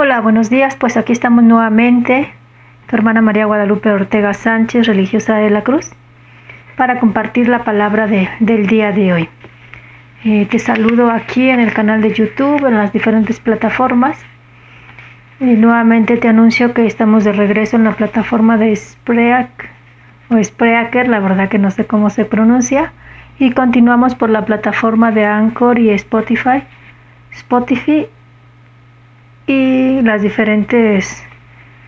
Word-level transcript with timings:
Hola, 0.00 0.20
buenos 0.20 0.48
días. 0.48 0.76
Pues 0.76 0.96
aquí 0.96 1.12
estamos 1.12 1.42
nuevamente, 1.42 2.32
tu 2.86 2.94
hermana 2.94 3.20
María 3.20 3.46
Guadalupe 3.46 3.90
Ortega 3.90 4.32
Sánchez, 4.32 4.86
religiosa 4.86 5.38
de 5.38 5.50
la 5.50 5.64
Cruz, 5.64 5.90
para 6.76 7.00
compartir 7.00 7.48
la 7.48 7.64
palabra 7.64 8.06
de, 8.06 8.28
del 8.38 8.68
día 8.68 8.92
de 8.92 9.12
hoy. 9.12 9.28
Eh, 10.24 10.46
te 10.48 10.60
saludo 10.60 11.10
aquí 11.10 11.50
en 11.50 11.58
el 11.58 11.72
canal 11.72 12.00
de 12.00 12.14
YouTube, 12.14 12.64
en 12.64 12.76
las 12.76 12.92
diferentes 12.92 13.40
plataformas. 13.40 14.24
Y 15.40 15.46
nuevamente 15.46 16.16
te 16.16 16.28
anuncio 16.28 16.74
que 16.74 16.86
estamos 16.86 17.24
de 17.24 17.32
regreso 17.32 17.74
en 17.74 17.82
la 17.82 17.96
plataforma 17.96 18.56
de 18.56 18.76
Spreak 18.76 19.68
o 20.28 20.40
Spreaker, 20.40 21.08
la 21.08 21.18
verdad 21.18 21.48
que 21.48 21.58
no 21.58 21.72
sé 21.72 21.88
cómo 21.88 22.08
se 22.10 22.24
pronuncia. 22.24 22.92
Y 23.40 23.50
continuamos 23.50 24.14
por 24.14 24.30
la 24.30 24.44
plataforma 24.44 25.10
de 25.10 25.24
Anchor 25.24 25.80
y 25.80 25.90
Spotify. 25.90 26.62
Spotify 27.32 28.06
y 29.48 30.02
las 30.02 30.22
diferentes 30.22 31.24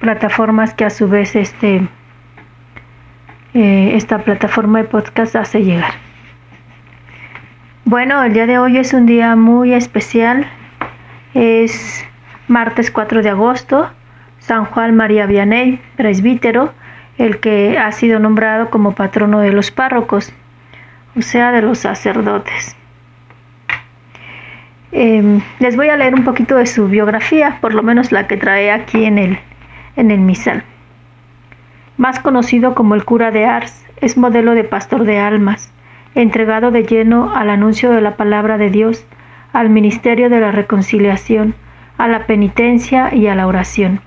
plataformas 0.00 0.74
que 0.74 0.86
a 0.86 0.90
su 0.90 1.08
vez 1.08 1.36
este 1.36 1.86
eh, 3.52 3.92
esta 3.94 4.18
plataforma 4.18 4.78
de 4.78 4.88
podcast 4.88 5.36
hace 5.36 5.62
llegar. 5.62 5.92
Bueno, 7.84 8.22
el 8.24 8.32
día 8.32 8.46
de 8.46 8.58
hoy 8.58 8.78
es 8.78 8.94
un 8.94 9.06
día 9.06 9.36
muy 9.36 9.74
especial. 9.74 10.46
Es 11.34 12.04
martes 12.48 12.90
4 12.90 13.22
de 13.22 13.28
agosto. 13.28 13.90
San 14.38 14.64
Juan 14.64 14.96
María 14.96 15.26
Vianney, 15.26 15.80
presbítero, 15.96 16.72
el 17.18 17.40
que 17.40 17.78
ha 17.78 17.92
sido 17.92 18.18
nombrado 18.18 18.70
como 18.70 18.94
patrono 18.94 19.40
de 19.40 19.52
los 19.52 19.70
párrocos, 19.70 20.32
o 21.14 21.20
sea, 21.20 21.52
de 21.52 21.60
los 21.60 21.80
sacerdotes. 21.80 22.74
Em, 24.92 25.40
les 25.60 25.76
voy 25.76 25.88
a 25.88 25.96
leer 25.96 26.14
un 26.14 26.24
poquito 26.24 26.56
de 26.56 26.66
su 26.66 26.88
biografía, 26.88 27.58
por 27.60 27.74
lo 27.74 27.82
menos 27.82 28.10
la 28.10 28.26
que 28.26 28.36
trae 28.36 28.72
aquí 28.72 29.04
en 29.04 29.18
el, 29.18 29.38
en 29.96 30.10
el 30.10 30.20
misal. 30.20 30.64
Más 31.96 32.18
conocido 32.18 32.74
como 32.74 32.94
el 32.94 33.04
cura 33.04 33.30
de 33.30 33.46
Ars, 33.46 33.84
es 34.00 34.16
modelo 34.16 34.54
de 34.54 34.64
pastor 34.64 35.04
de 35.04 35.18
almas, 35.18 35.72
entregado 36.14 36.70
de 36.70 36.84
lleno 36.84 37.34
al 37.34 37.50
anuncio 37.50 37.90
de 37.90 38.00
la 38.00 38.16
palabra 38.16 38.58
de 38.58 38.70
Dios, 38.70 39.06
al 39.52 39.70
ministerio 39.70 40.28
de 40.28 40.40
la 40.40 40.50
reconciliación, 40.50 41.54
a 41.98 42.08
la 42.08 42.26
penitencia 42.26 43.14
y 43.14 43.26
a 43.28 43.34
la 43.34 43.46
oración. 43.46 44.00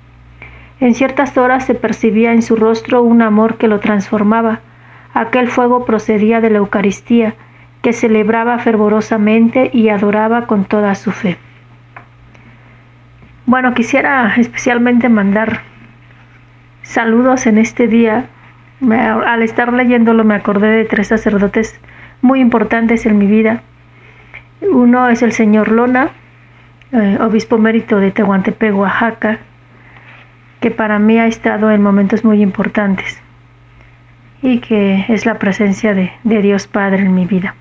En 0.80 0.96
ciertas 0.96 1.38
horas 1.38 1.66
se 1.66 1.76
percibía 1.76 2.34
en 2.34 2.42
su 2.42 2.56
rostro 2.56 3.04
un 3.04 3.22
amor 3.22 3.58
que 3.58 3.68
lo 3.70 3.80
transformaba. 3.80 4.60
Aquel 5.14 5.48
fuego 5.48 5.86
procedía 5.86 6.42
de 6.42 6.50
la 6.50 6.58
Eucaristía, 6.58 7.36
que 7.84 7.92
celebraba 7.92 8.58
fervorosamente 8.60 9.70
y 9.74 9.90
adoraba 9.90 10.48
con 10.48 10.64
toda 10.64 10.96
su 10.96 11.12
fe. 11.12 11.38
Bueno, 13.46 13.74
quisiera 13.74 14.34
especialmente 14.38 15.10
mandar 15.10 15.60
saludos 16.82 17.46
en 17.46 17.58
este 17.58 17.88
día. 17.88 18.26
al 18.90 19.44
estar 19.44 19.74
leyéndolo 19.74 20.24
me 20.24 20.36
acordé 20.36 20.68
de 20.68 20.86
tres 20.86 21.08
sacerdotes 21.08 21.78
muy 22.22 22.40
importantes 22.40 23.06
en 23.06 23.18
mi 23.18 23.28
vida. 23.28 23.62
Uno 24.62 25.10
es 25.10 25.22
el 25.22 25.34
señor 25.34 25.70
Lona, 25.70 26.12
eh, 26.94 27.18
obispo 27.20 27.58
mérito 27.58 28.00
de 28.00 28.12
Tehuantepec, 28.12 28.74
Oaxaca, 28.76 29.40
que 30.62 30.72
para 30.72 31.00
mí 31.00 31.20
ha 31.20 31.28
estado 31.28 31.70
en 31.70 31.82
momentos 31.82 32.24
muy 32.24 32.42
importantes 32.42 33.22
y 34.42 34.60
que 34.60 35.06
es 35.10 35.26
la 35.26 35.38
presencia 35.38 35.94
de 35.94 36.42
Dios 36.42 36.68
Padre 36.68 37.02
en 37.04 37.14
mi 37.14 37.26
vida 37.26 37.56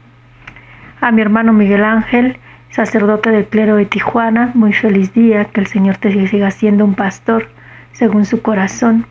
a 1.02 1.10
mi 1.10 1.20
hermano 1.20 1.52
Miguel 1.52 1.82
Ángel, 1.82 2.36
sacerdote 2.70 3.30
del 3.30 3.46
clero 3.46 3.74
de 3.74 3.86
Tijuana, 3.86 4.52
muy 4.54 4.72
feliz 4.72 5.12
día, 5.12 5.46
que 5.46 5.60
el 5.60 5.66
Señor 5.66 5.96
te 5.96 6.12
siga 6.28 6.50
siendo 6.52 6.84
un 6.84 6.94
pastor 6.94 7.48
según 7.90 8.24
su 8.24 8.40
corazón. 8.40 9.04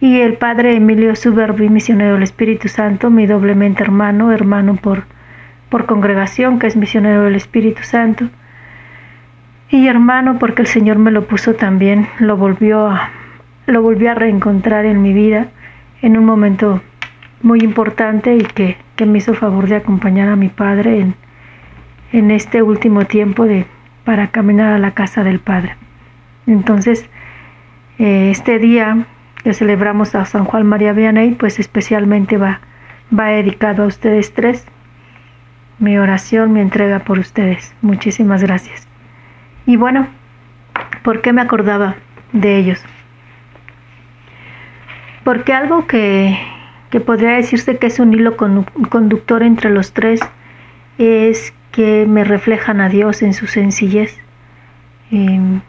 Y 0.00 0.20
el 0.20 0.34
padre 0.34 0.76
Emilio 0.76 1.16
Suberbi, 1.16 1.68
misionero 1.68 2.14
del 2.14 2.22
Espíritu 2.22 2.68
Santo, 2.68 3.10
mi 3.10 3.26
doblemente 3.26 3.82
hermano, 3.82 4.30
hermano 4.30 4.76
por, 4.76 5.02
por 5.68 5.84
congregación, 5.84 6.60
que 6.60 6.68
es 6.68 6.76
misionero 6.76 7.24
del 7.24 7.34
Espíritu 7.34 7.82
Santo. 7.82 8.28
Y 9.68 9.88
hermano 9.88 10.38
porque 10.38 10.62
el 10.62 10.68
Señor 10.68 11.00
me 11.00 11.10
lo 11.10 11.26
puso 11.26 11.54
también, 11.54 12.06
lo 12.20 12.36
volvió 12.36 12.86
a, 12.86 13.10
lo 13.66 13.82
volvió 13.82 14.12
a 14.12 14.14
reencontrar 14.14 14.84
en 14.84 15.02
mi 15.02 15.12
vida 15.12 15.48
en 16.02 16.16
un 16.16 16.24
momento 16.24 16.80
muy 17.42 17.60
importante 17.60 18.36
y 18.36 18.42
que, 18.42 18.76
me 19.06 19.18
hizo 19.18 19.34
favor 19.34 19.68
de 19.68 19.76
acompañar 19.76 20.28
a 20.28 20.36
mi 20.36 20.48
padre 20.48 21.00
en, 21.00 21.14
en 22.12 22.30
este 22.30 22.62
último 22.62 23.04
tiempo 23.04 23.44
de, 23.44 23.66
para 24.04 24.28
caminar 24.28 24.72
a 24.72 24.78
la 24.78 24.92
casa 24.92 25.24
del 25.24 25.38
Padre. 25.38 25.76
Entonces, 26.46 27.08
eh, 27.98 28.30
este 28.30 28.58
día 28.58 29.06
que 29.44 29.54
celebramos 29.54 30.14
a 30.14 30.24
San 30.24 30.44
Juan 30.44 30.66
María 30.66 30.92
Vianney, 30.92 31.32
pues 31.32 31.58
especialmente 31.58 32.36
va, 32.36 32.60
va 33.16 33.26
dedicado 33.26 33.84
a 33.84 33.86
ustedes 33.86 34.34
tres. 34.34 34.66
Mi 35.78 35.96
oración, 35.96 36.52
mi 36.52 36.60
entrega 36.60 37.00
por 37.00 37.18
ustedes. 37.18 37.74
Muchísimas 37.80 38.42
gracias. 38.42 38.86
Y 39.66 39.76
bueno, 39.76 40.08
¿por 41.02 41.22
qué 41.22 41.32
me 41.32 41.40
acordaba 41.40 41.94
de 42.32 42.56
ellos? 42.56 42.84
Porque 45.24 45.52
algo 45.52 45.86
que, 45.86 46.38
que 46.90 47.00
podría 47.00 47.30
decirse 47.30 47.78
que 47.78 47.86
es 47.86 48.00
un 48.00 48.12
hilo 48.12 48.36
conductor 48.36 49.42
entre 49.42 49.70
los 49.70 49.92
tres, 49.92 50.20
es 50.98 51.54
que 51.72 52.04
me 52.06 52.24
reflejan 52.24 52.80
a 52.80 52.88
Dios 52.88 53.22
en 53.22 53.32
su 53.32 53.46
sencillez. 53.46 54.18
Em, 55.10 55.60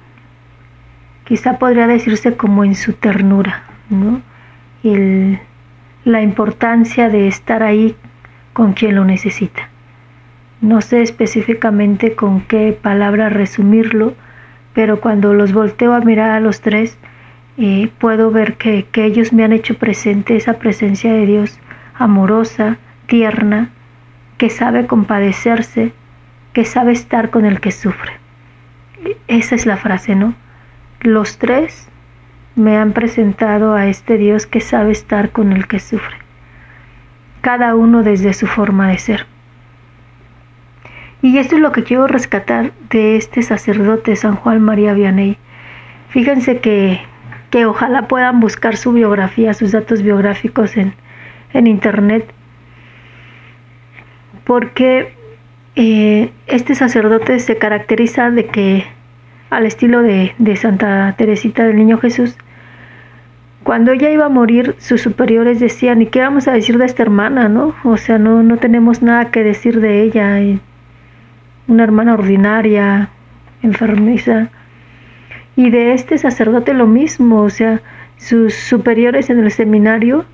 quizá 1.24 1.60
podría 1.60 1.88
decirse 1.88 2.36
como 2.36 2.64
en 2.64 2.76
su 2.76 2.94
ternura, 2.94 3.64
la 6.04 6.22
importancia 6.22 7.10
de 7.10 7.28
estar 7.28 7.62
ahí 7.62 7.96
con 8.54 8.74
quien 8.74 8.96
lo 8.96 9.06
necesita. 9.06 9.70
No 10.62 10.82
sé 10.82 11.02
específicamente 11.02 12.16
con 12.16 12.42
qué 12.42 12.78
palabra 12.80 13.30
resumirlo, 13.30 14.16
pero 14.74 15.02
cuando 15.02 15.34
los 15.34 15.54
volteo 15.54 15.94
a 15.94 16.02
mirar 16.02 16.32
a 16.32 16.40
los 16.40 16.62
tres, 16.62 16.98
puedo 18.00 18.32
ver 18.32 18.56
que, 18.56 18.86
que 18.92 19.06
ellos 19.06 19.34
me 19.34 19.44
han 19.44 19.54
hecho 19.54 19.78
presente 19.78 20.36
esa 20.36 20.54
presencia 20.54 21.14
de 21.14 21.26
Dios 21.26 21.60
amorosa, 21.96 22.78
tierna, 23.08 23.70
que 24.38 24.50
sabe 24.50 24.88
compadecerse, 24.88 25.94
que 26.54 26.66
sabe 26.66 26.94
estar 26.94 27.30
con 27.30 27.46
el 27.46 27.60
que 27.60 27.72
sufre. 27.72 28.14
Esa 29.28 29.56
es 29.56 29.66
la 29.66 29.78
frase, 29.78 30.16
¿no? 30.16 30.34
Los 31.02 31.38
tres 31.38 31.88
me 32.56 32.78
han 32.78 32.94
presentado 32.94 33.74
a 33.74 33.88
este 33.88 34.18
Dios 34.18 34.46
que 34.46 34.62
sabe 34.62 34.92
estar 34.92 35.32
con 35.32 35.52
el 35.54 35.68
que 35.68 35.80
sufre, 35.80 36.16
cada 37.42 37.76
uno 37.76 38.04
desde 38.04 38.34
su 38.34 38.48
forma 38.48 38.90
de 38.90 38.98
ser. 38.98 39.26
Y 41.22 41.38
esto 41.38 41.56
es 41.56 41.62
lo 41.62 41.72
que 41.72 41.84
quiero 41.84 42.08
rescatar 42.08 42.72
de 42.90 43.16
este 43.16 43.44
sacerdote 43.44 44.16
San 44.16 44.36
Juan 44.36 44.62
María 44.62 44.94
Vianney. 44.94 45.38
Fíjense 46.10 46.60
que 46.60 47.00
que 47.52 47.66
ojalá 47.66 48.08
puedan 48.08 48.40
buscar 48.40 48.78
su 48.78 48.94
biografía, 48.94 49.54
sus 49.54 49.74
datos 49.74 50.02
biográficos 50.02 50.76
en, 50.78 50.96
internet, 51.54 52.34
porque 54.46 55.14
eh, 55.76 56.32
este 56.48 56.76
sacerdote 56.76 57.40
se 57.40 57.58
caracteriza 57.58 58.32
de 58.32 58.46
que, 58.48 58.86
al 59.50 59.66
estilo 59.66 60.02
de, 60.02 60.34
de 60.38 60.56
Santa 60.56 61.14
Teresita 61.18 61.66
del 61.66 61.76
Niño 61.76 61.98
Jesús, 62.00 62.38
cuando 63.64 63.92
ella 63.92 64.10
iba 64.10 64.26
a 64.26 64.30
morir, 64.30 64.76
sus 64.80 65.02
superiores 65.02 65.60
decían, 65.60 66.02
¿y 66.02 66.08
qué 66.08 66.22
vamos 66.22 66.48
a 66.48 66.54
decir 66.54 66.78
de 66.78 66.86
esta 66.86 67.04
hermana, 67.04 67.48
no? 67.48 67.76
O 67.84 67.98
sea, 67.98 68.18
no, 68.18 68.42
no 68.42 68.58
tenemos 68.58 69.04
nada 69.04 69.30
que 69.30 69.44
decir 69.44 69.82
de 69.82 70.02
ella. 70.02 70.40
Una 71.68 71.84
hermana 71.84 72.16
ordinaria, 72.16 73.10
enfermiza. 73.62 74.50
Y 75.56 75.70
de 75.70 75.94
este 75.94 76.18
sacerdote 76.18 76.74
lo 76.74 76.88
mismo, 76.88 77.42
o 77.42 77.50
sea, 77.50 77.82
sus 78.18 78.54
superiores 78.54 79.30
en 79.30 79.40
el 79.40 79.52
seminario 79.52 80.26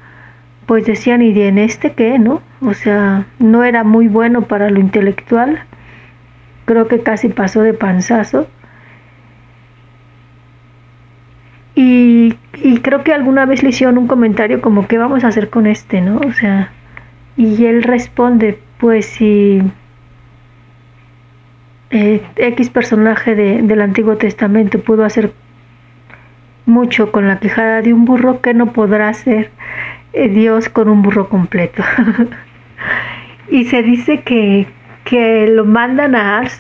pues 0.68 0.86
decían, 0.86 1.22
¿y 1.22 1.42
en 1.42 1.58
este 1.58 1.94
qué, 1.94 2.20
no? 2.20 2.42
O 2.62 2.74
sea, 2.74 3.26
no 3.40 3.64
era 3.64 3.86
muy 3.86 4.10
bueno 4.10 4.44
para 4.44 4.70
lo 4.70 4.80
intelectual, 4.80 5.64
creo 6.66 6.90
que 6.90 7.02
casi 7.02 7.30
pasó 7.30 7.62
de 7.62 7.74
panzazo. 7.74 8.48
Y, 11.74 12.36
y 12.56 12.80
creo 12.80 13.04
que 13.06 13.14
alguna 13.14 13.46
vez 13.46 13.64
le 13.64 13.70
hicieron 13.70 13.98
un 13.98 14.08
comentario 14.08 14.62
como, 14.62 14.88
¿qué 14.88 14.98
vamos 14.98 15.24
a 15.24 15.30
hacer 15.30 15.50
con 15.50 15.68
este, 15.68 16.02
no? 16.02 16.18
O 16.18 16.34
sea, 16.34 16.72
y 17.38 17.66
él 17.66 17.84
responde, 17.84 18.60
pues 18.78 19.06
si 19.06 19.62
eh, 21.90 22.22
X 22.36 22.70
personaje 22.70 23.36
del 23.36 23.82
Antiguo 23.82 24.18
Testamento 24.18 24.80
pudo 24.80 25.06
hacer 25.06 25.32
mucho 26.66 27.12
con 27.12 27.28
la 27.28 27.40
quejada 27.40 27.82
de 27.82 27.94
un 27.94 28.06
burro, 28.06 28.42
que 28.42 28.54
no 28.54 28.74
podrá 28.74 29.10
hacer 29.10 29.52
eh, 30.14 30.28
Dios 30.30 30.70
con 30.70 30.90
un 30.90 31.02
burro 31.02 31.30
completo? 31.30 31.84
y 33.50 33.66
se 33.66 33.82
dice 33.84 34.22
que, 34.22 34.68
que 35.06 35.48
lo 35.48 35.66
mandan 35.66 36.16
a 36.16 36.40
Ars 36.40 36.60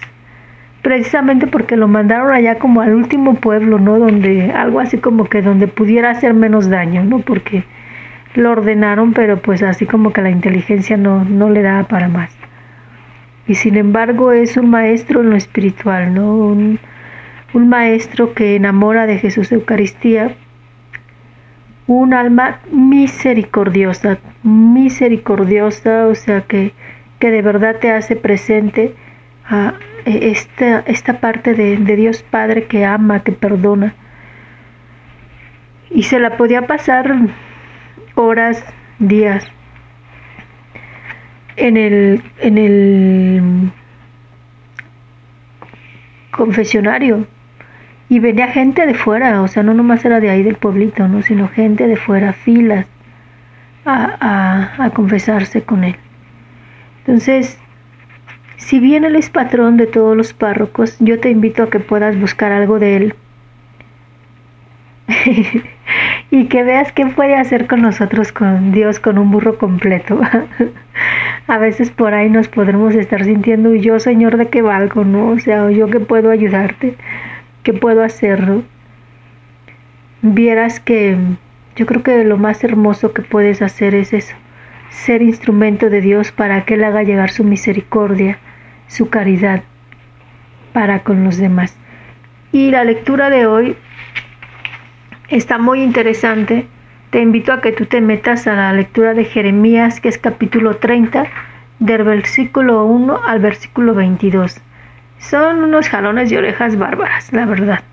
precisamente 0.81 1.47
porque 1.47 1.75
lo 1.75 1.89
mandaron 1.89 2.31
allá 2.31 2.59
como 2.59 2.79
al 2.79 2.95
último 2.95 3.35
pueblo, 3.35 3.77
¿no? 3.77 4.00
Donde 4.00 4.53
algo 4.53 4.79
así 4.79 4.97
como 4.97 5.25
que 5.25 5.41
donde 5.41 5.68
pudiera 5.68 6.12
hacer 6.12 6.33
menos 6.33 6.69
daño, 6.69 7.03
¿no? 7.03 7.19
Porque 7.19 7.65
lo 8.35 8.51
ordenaron, 8.51 9.12
pero 9.12 9.38
pues 9.41 9.63
así 9.63 9.85
como 9.85 10.13
que 10.13 10.21
la 10.21 10.29
inteligencia 10.29 10.95
no, 10.95 11.25
no 11.25 11.50
le 11.50 11.62
daba 11.62 11.83
para 11.83 12.07
más. 12.07 12.37
Y 13.48 13.56
sin 13.56 13.78
embargo 13.78 14.32
es 14.32 14.58
un 14.58 14.70
maestro 14.70 15.22
en 15.22 15.30
lo 15.30 15.36
espiritual, 15.36 16.14
¿no? 16.14 16.36
Un, 16.36 16.80
maestro 17.54 18.36
que 18.36 18.56
enamora 18.56 19.08
de 19.08 19.18
Jesús 19.18 19.52
Eucaristía, 19.52 20.36
un 21.88 22.14
alma 22.14 22.60
misericordiosa, 22.72 24.20
misericordiosa, 24.44 26.06
o 26.06 26.14
sea 26.14 26.42
que, 26.42 26.74
que 27.18 27.32
de 27.32 27.42
verdad 27.42 27.78
te 27.78 27.92
hace 27.92 28.16
presente 28.16 28.94
a 29.44 29.74
esta, 30.06 30.82
esta 30.82 31.20
parte 31.20 31.56
de, 31.56 31.78
de 31.78 31.96
Dios 31.96 32.22
Padre 32.22 32.68
que 32.68 32.86
ama, 32.86 33.24
que 33.24 33.32
perdona. 33.32 33.96
Y 35.90 36.04
se 36.04 36.20
la 36.20 36.38
podía 36.38 36.68
pasar 36.68 37.16
horas, 38.14 38.64
días 39.00 39.52
en 41.57 41.77
el, 41.77 42.24
en 42.39 42.57
el 42.57 43.71
confesionario 46.31 47.27
y 48.09 48.19
venía 48.19 48.48
gente 48.48 48.86
de 48.86 48.94
fuera, 48.94 49.42
o 49.42 49.48
sea, 49.48 49.63
no 49.63 49.74
nomás 49.74 50.06
era 50.06 50.19
de 50.19 50.30
ahí 50.30 50.44
del 50.44 50.56
pueblito, 50.56 51.07
¿no? 51.07 51.21
sino 51.21 51.50
gente 51.50 51.88
de 51.88 51.98
fuera, 51.98 52.31
filas, 52.31 52.86
a, 53.86 54.18
a, 54.19 54.86
a 54.86 54.89
confesarse 54.92 55.63
con 55.63 55.83
él. 55.83 55.95
Entonces, 57.00 57.60
si 58.57 58.80
bien 58.80 59.06
Él 59.06 59.15
es 59.15 59.30
patrón 59.30 59.77
de 59.77 59.88
todos 59.88 60.15
los 60.15 60.33
párrocos, 60.33 60.98
yo 61.00 61.19
te 61.19 61.30
invito 61.30 61.63
a 61.63 61.69
que 61.69 61.80
puedas 61.80 62.19
buscar 62.19 62.51
algo 62.51 62.80
de 62.80 62.98
Él 62.98 63.15
y 66.29 66.45
que 66.47 66.63
veas 66.63 66.91
qué 66.91 67.06
puede 67.06 67.35
hacer 67.35 67.68
con 67.68 67.81
nosotros, 67.81 68.31
con 68.31 68.71
Dios, 68.71 69.00
con 69.00 69.18
un 69.18 69.31
burro 69.31 69.57
completo. 69.57 70.19
a 71.47 71.57
veces 71.57 71.89
por 71.89 72.13
ahí 72.13 72.29
nos 72.29 72.47
podremos 72.47 72.95
estar 72.95 73.24
sintiendo, 73.24 73.74
y 73.74 73.81
yo, 73.81 74.00
Señor, 74.00 74.38
¿de 74.38 74.47
qué 74.47 74.62
valgo? 74.62 75.06
¿No? 75.06 75.29
O 75.29 75.39
sea, 75.39 75.69
yo 75.71 75.88
que 75.89 76.00
puedo 76.00 76.31
ayudarte, 76.31 76.95
¿qué 77.63 77.74
puedo 77.74 78.03
hacer? 78.03 78.62
Vieras 80.21 80.79
que 80.79 81.15
yo 81.75 81.85
creo 81.85 82.03
que 82.03 82.24
lo 82.24 82.38
más 82.38 82.63
hermoso 82.63 83.13
que 83.13 83.21
puedes 83.21 83.62
hacer 83.62 83.95
es 83.95 84.13
eso, 84.13 84.35
ser 84.89 85.21
instrumento 85.21 85.89
de 85.89 86.01
Dios 86.01 86.31
para 86.31 86.65
que 86.65 86.74
Él 86.74 86.83
haga 86.83 87.03
llegar 87.03 87.29
su 87.29 87.44
misericordia 87.44 88.39
su 88.88 89.09
caridad 89.09 89.63
para 90.74 91.03
con 91.03 91.24
los 91.24 91.38
demás. 91.38 91.75
Y 92.51 92.71
la 92.71 92.83
lectura 92.83 93.29
de 93.29 93.45
hoy 93.45 93.77
está 95.29 95.57
muy 95.57 95.81
interesante. 95.81 96.68
Te 97.09 97.21
invito 97.21 97.53
a 97.53 97.62
que 97.62 97.71
tú 97.71 97.85
te 97.85 98.01
metas 98.01 98.47
a 98.47 98.56
la 98.56 98.74
lectura 98.74 99.13
de 99.13 99.25
Jeremías, 99.25 100.00
que 100.00 100.09
es 100.09 100.18
capítulo 100.18 100.77
30, 100.77 101.27
del 101.79 102.03
versículo 102.03 102.85
1 102.85 103.19
al 103.25 103.39
versículo 103.39 103.94
22. 103.94 104.59
Son 105.19 105.63
unos 105.63 105.89
jalones 105.89 106.29
de 106.29 106.38
orejas 106.38 106.77
bárbaras, 106.77 107.31
la 107.33 107.45
verdad. 107.45 107.83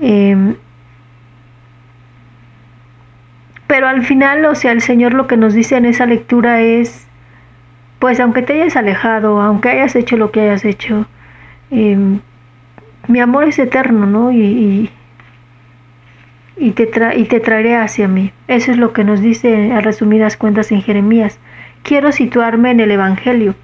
Em, 0.00 0.56
pero 3.66 3.86
al 3.86 4.04
final, 4.04 4.44
o 4.46 4.54
sea, 4.54 4.72
el 4.72 4.80
Señor 4.80 5.14
lo 5.14 5.26
que 5.26 5.36
nos 5.36 5.54
dice 5.54 5.76
en 5.76 5.84
esa 5.84 6.06
lectura 6.06 6.60
es 6.60 7.06
pues 8.00 8.18
aunque 8.18 8.42
te 8.42 8.54
hayas 8.54 8.76
alejado, 8.76 9.40
aunque 9.42 9.68
hayas 9.68 9.94
hecho 9.94 10.16
lo 10.16 10.32
que 10.32 10.40
hayas 10.40 10.64
hecho, 10.64 11.06
em, 11.70 12.20
mi 13.08 13.20
amor 13.20 13.44
es 13.44 13.58
eterno, 13.58 14.06
¿no? 14.06 14.32
Y, 14.32 14.40
y, 14.40 14.90
te 16.72 16.90
y 17.16 17.24
te 17.24 17.40
traeré 17.40 17.76
hacia 17.76 18.06
mí. 18.06 18.32
Eso 18.46 18.70
es 18.70 18.78
lo 18.78 18.92
que 18.92 19.04
nos 19.04 19.20
dice 19.20 19.72
a 19.72 19.80
resumidas 19.80 20.36
cuentas 20.36 20.70
en 20.72 20.82
Jeremías. 20.82 21.38
Quiero 21.82 22.12
situarme 22.12 22.70
en 22.70 22.80
el 22.80 22.90
Evangelio, 22.90 23.54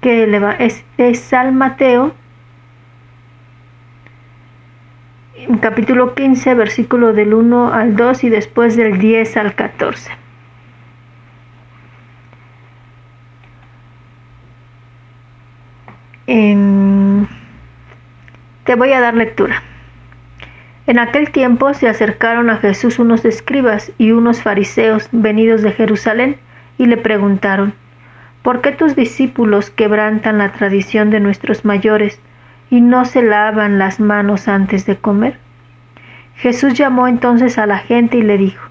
que 0.00 0.24
es, 0.58 0.84
es 0.96 1.18
San 1.18 1.56
Mateo, 1.56 2.14
capítulo 5.60 6.14
15, 6.14 6.54
versículo 6.54 7.12
del 7.12 7.34
1 7.34 7.72
al 7.72 7.96
2 7.96 8.24
y 8.24 8.28
después 8.28 8.76
del 8.76 8.98
10 8.98 9.36
al 9.36 9.54
14. 9.54 10.10
Te 18.68 18.74
voy 18.74 18.92
a 18.92 19.00
dar 19.00 19.14
lectura. 19.14 19.62
En 20.88 20.98
aquel 20.98 21.32
tiempo 21.32 21.74
se 21.74 21.86
acercaron 21.86 22.48
a 22.48 22.56
Jesús 22.56 22.98
unos 22.98 23.26
escribas 23.26 23.92
y 23.98 24.12
unos 24.12 24.40
fariseos 24.40 25.10
venidos 25.12 25.60
de 25.60 25.72
Jerusalén 25.72 26.38
y 26.78 26.86
le 26.86 26.96
preguntaron, 26.96 27.74
¿por 28.42 28.62
qué 28.62 28.72
tus 28.72 28.96
discípulos 28.96 29.68
quebrantan 29.68 30.38
la 30.38 30.50
tradición 30.52 31.10
de 31.10 31.20
nuestros 31.20 31.66
mayores 31.66 32.18
y 32.70 32.80
no 32.80 33.04
se 33.04 33.20
lavan 33.20 33.78
las 33.78 34.00
manos 34.00 34.48
antes 34.48 34.86
de 34.86 34.96
comer? 34.96 35.36
Jesús 36.36 36.72
llamó 36.72 37.06
entonces 37.06 37.58
a 37.58 37.66
la 37.66 37.80
gente 37.80 38.16
y 38.16 38.22
le 38.22 38.38
dijo, 38.38 38.66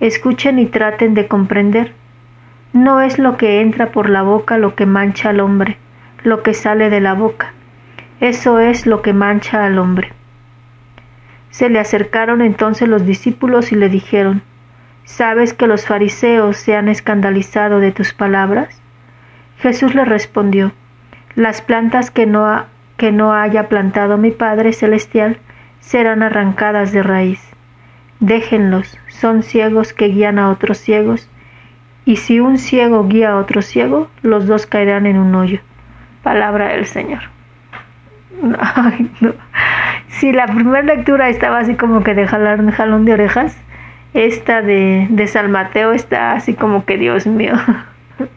escuchen 0.00 0.58
y 0.58 0.64
traten 0.64 1.12
de 1.12 1.28
comprender. 1.28 1.92
No 2.72 3.02
es 3.02 3.18
lo 3.18 3.36
que 3.36 3.60
entra 3.60 3.92
por 3.92 4.08
la 4.08 4.22
boca 4.22 4.56
lo 4.56 4.74
que 4.76 4.86
mancha 4.86 5.28
al 5.28 5.40
hombre, 5.40 5.76
lo 6.22 6.42
que 6.42 6.54
sale 6.54 6.88
de 6.88 7.02
la 7.02 7.12
boca. 7.12 7.52
Eso 8.18 8.60
es 8.60 8.86
lo 8.86 9.02
que 9.02 9.12
mancha 9.12 9.66
al 9.66 9.78
hombre. 9.78 10.14
Se 11.50 11.68
le 11.68 11.78
acercaron 11.80 12.40
entonces 12.40 12.88
los 12.88 13.04
discípulos 13.04 13.72
y 13.72 13.76
le 13.76 13.88
dijeron, 13.88 14.42
¿Sabes 15.04 15.54
que 15.54 15.66
los 15.66 15.86
fariseos 15.86 16.56
se 16.56 16.76
han 16.76 16.88
escandalizado 16.88 17.80
de 17.80 17.92
tus 17.92 18.14
palabras? 18.14 18.80
Jesús 19.58 19.94
le 19.94 20.04
respondió, 20.04 20.72
Las 21.34 21.60
plantas 21.62 22.10
que 22.10 22.26
no, 22.26 22.64
que 22.96 23.12
no 23.12 23.34
haya 23.34 23.68
plantado 23.68 24.18
mi 24.18 24.30
Padre 24.30 24.72
Celestial 24.72 25.38
serán 25.80 26.22
arrancadas 26.22 26.92
de 26.92 27.02
raíz. 27.02 27.40
Déjenlos, 28.20 28.98
son 29.08 29.42
ciegos 29.42 29.92
que 29.92 30.06
guían 30.06 30.38
a 30.38 30.50
otros 30.50 30.78
ciegos, 30.78 31.28
y 32.04 32.16
si 32.16 32.40
un 32.40 32.58
ciego 32.58 33.06
guía 33.08 33.32
a 33.32 33.36
otro 33.36 33.62
ciego, 33.62 34.08
los 34.22 34.46
dos 34.46 34.66
caerán 34.66 35.06
en 35.06 35.18
un 35.18 35.34
hoyo. 35.34 35.60
Palabra 36.22 36.68
del 36.68 36.86
Señor. 36.86 37.22
Ay, 38.58 39.10
no. 39.20 39.34
Si 40.20 40.32
la 40.34 40.44
primera 40.44 40.82
lectura 40.82 41.30
estaba 41.30 41.60
así 41.60 41.76
como 41.76 42.02
que 42.02 42.12
de 42.14 42.26
jalar, 42.26 42.70
jalón 42.72 43.06
de 43.06 43.14
orejas, 43.14 43.56
esta 44.12 44.60
de, 44.60 45.06
de 45.08 45.26
San 45.26 45.50
Mateo 45.50 45.92
está 45.92 46.32
así 46.32 46.52
como 46.52 46.84
que 46.84 46.98
Dios 46.98 47.26
mío. 47.26 47.54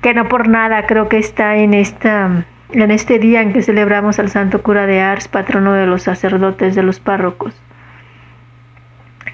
que 0.00 0.14
no 0.14 0.28
por 0.28 0.48
nada 0.48 0.86
creo 0.86 1.10
que 1.10 1.18
está 1.18 1.56
en 1.56 1.74
esta 1.74 2.46
en 2.72 2.90
este 2.90 3.18
día 3.18 3.42
en 3.42 3.52
que 3.52 3.60
celebramos 3.60 4.18
al 4.18 4.30
Santo 4.30 4.62
Cura 4.62 4.86
de 4.86 5.02
Ars, 5.02 5.28
patrono 5.28 5.74
de 5.74 5.84
los 5.84 6.04
sacerdotes 6.04 6.74
de 6.74 6.82
los 6.82 6.98
párrocos. 6.98 7.54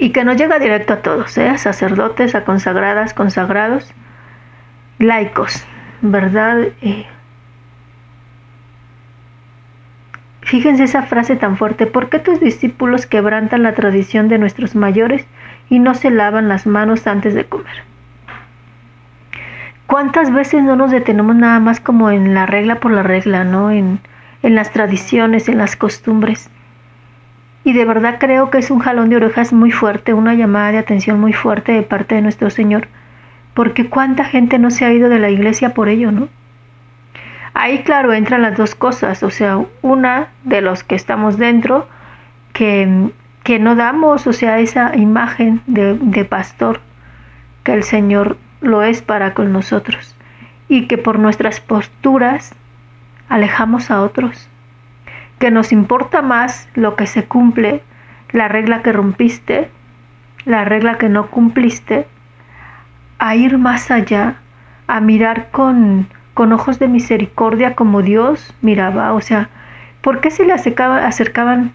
Y 0.00 0.10
que 0.10 0.24
no 0.24 0.32
llega 0.32 0.58
directo 0.58 0.94
a 0.94 1.02
todos, 1.02 1.38
¿eh? 1.38 1.56
sacerdotes, 1.56 2.34
a 2.34 2.42
consagradas, 2.42 3.14
consagrados, 3.14 3.94
laicos, 4.98 5.64
¿verdad? 6.00 6.66
Eh, 6.80 7.06
fíjense 10.52 10.84
esa 10.84 11.04
frase 11.04 11.34
tan 11.36 11.56
fuerte, 11.56 11.86
¿por 11.86 12.10
qué 12.10 12.18
tus 12.18 12.38
discípulos 12.38 13.06
quebrantan 13.06 13.62
la 13.62 13.72
tradición 13.72 14.28
de 14.28 14.36
nuestros 14.36 14.74
mayores 14.74 15.24
y 15.70 15.78
no 15.78 15.94
se 15.94 16.10
lavan 16.10 16.46
las 16.46 16.66
manos 16.66 17.06
antes 17.06 17.32
de 17.32 17.46
comer? 17.46 17.84
¿Cuántas 19.86 20.30
veces 20.30 20.62
no 20.62 20.76
nos 20.76 20.90
detenemos 20.90 21.36
nada 21.36 21.58
más 21.58 21.80
como 21.80 22.10
en 22.10 22.34
la 22.34 22.44
regla 22.44 22.80
por 22.80 22.90
la 22.90 23.02
regla, 23.02 23.44
¿no? 23.44 23.70
En, 23.70 24.00
en 24.42 24.54
las 24.54 24.72
tradiciones, 24.72 25.48
en 25.48 25.56
las 25.56 25.74
costumbres. 25.74 26.50
Y 27.64 27.72
de 27.72 27.86
verdad 27.86 28.18
creo 28.20 28.50
que 28.50 28.58
es 28.58 28.70
un 28.70 28.80
jalón 28.80 29.08
de 29.08 29.16
orejas 29.16 29.54
muy 29.54 29.70
fuerte, 29.70 30.12
una 30.12 30.34
llamada 30.34 30.70
de 30.70 30.78
atención 30.78 31.18
muy 31.18 31.32
fuerte 31.32 31.72
de 31.72 31.82
parte 31.82 32.14
de 32.14 32.20
nuestro 32.20 32.50
Señor 32.50 32.88
porque 33.54 33.88
cuánta 33.88 34.26
gente 34.26 34.58
no 34.58 34.70
se 34.70 34.84
ha 34.84 34.92
ido 34.92 35.08
de 35.08 35.18
la 35.18 35.30
iglesia 35.30 35.72
por 35.72 35.88
ello, 35.88 36.12
¿no? 36.12 36.28
Ahí, 37.54 37.82
claro, 37.82 38.12
entran 38.12 38.42
las 38.42 38.56
dos 38.56 38.74
cosas, 38.74 39.22
o 39.22 39.30
sea, 39.30 39.60
una 39.82 40.28
de 40.44 40.62
los 40.62 40.84
que 40.84 40.94
estamos 40.94 41.36
dentro, 41.36 41.86
que, 42.52 43.10
que 43.44 43.58
no 43.58 43.76
damos, 43.76 44.26
o 44.26 44.32
sea, 44.32 44.58
esa 44.58 44.96
imagen 44.96 45.60
de, 45.66 45.94
de 45.94 46.24
pastor 46.24 46.80
que 47.62 47.74
el 47.74 47.82
Señor 47.82 48.38
lo 48.60 48.82
es 48.82 49.02
para 49.02 49.34
con 49.34 49.52
nosotros, 49.52 50.16
y 50.68 50.86
que 50.86 50.98
por 50.98 51.18
nuestras 51.18 51.60
posturas 51.60 52.54
alejamos 53.28 53.90
a 53.90 54.00
otros, 54.02 54.48
que 55.38 55.50
nos 55.50 55.72
importa 55.72 56.22
más 56.22 56.68
lo 56.74 56.96
que 56.96 57.06
se 57.06 57.24
cumple, 57.24 57.82
la 58.30 58.48
regla 58.48 58.82
que 58.82 58.92
rompiste, 58.92 59.70
la 60.44 60.64
regla 60.64 60.98
que 60.98 61.08
no 61.08 61.28
cumpliste, 61.28 62.06
a 63.18 63.36
ir 63.36 63.58
más 63.58 63.90
allá, 63.90 64.36
a 64.86 65.00
mirar 65.00 65.50
con, 65.50 66.08
con 66.34 66.52
ojos 66.52 66.78
de 66.78 66.88
misericordia 66.88 67.74
como 67.74 68.02
Dios 68.02 68.54
miraba. 68.62 69.12
O 69.12 69.20
sea, 69.20 69.50
¿por 70.00 70.20
qué 70.20 70.30
se 70.30 70.44
le 70.44 70.52
acercaban? 70.52 71.72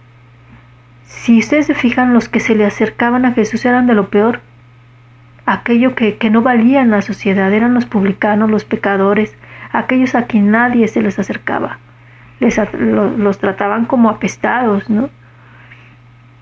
Si 1.04 1.38
ustedes 1.38 1.66
se 1.66 1.74
fijan, 1.74 2.12
los 2.12 2.28
que 2.28 2.40
se 2.40 2.54
le 2.54 2.66
acercaban 2.66 3.24
a 3.24 3.32
Jesús 3.32 3.64
eran 3.64 3.86
de 3.86 3.94
lo 3.94 4.08
peor. 4.08 4.40
Aquello 5.46 5.94
que, 5.94 6.18
que 6.18 6.30
no 6.30 6.42
valía 6.42 6.82
en 6.82 6.90
la 6.90 7.00
sociedad 7.00 7.52
eran 7.52 7.72
los 7.72 7.86
publicanos, 7.86 8.50
los 8.50 8.64
pecadores, 8.64 9.34
aquellos 9.72 10.14
a 10.14 10.26
quien 10.26 10.50
nadie 10.50 10.88
se 10.88 11.00
les 11.00 11.18
acercaba. 11.18 11.78
Les, 12.40 12.60
los 12.78 13.38
trataban 13.38 13.86
como 13.86 14.10
apestados, 14.10 14.88
¿no? 14.90 15.08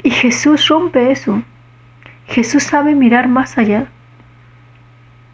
Y 0.02 0.11
Jesús 0.11 0.68
rompe 0.68 1.11
eso. 1.11 1.42
Jesús 2.26 2.64
sabe 2.64 2.94
mirar 2.94 3.28
más 3.28 3.56
allá. 3.56 3.87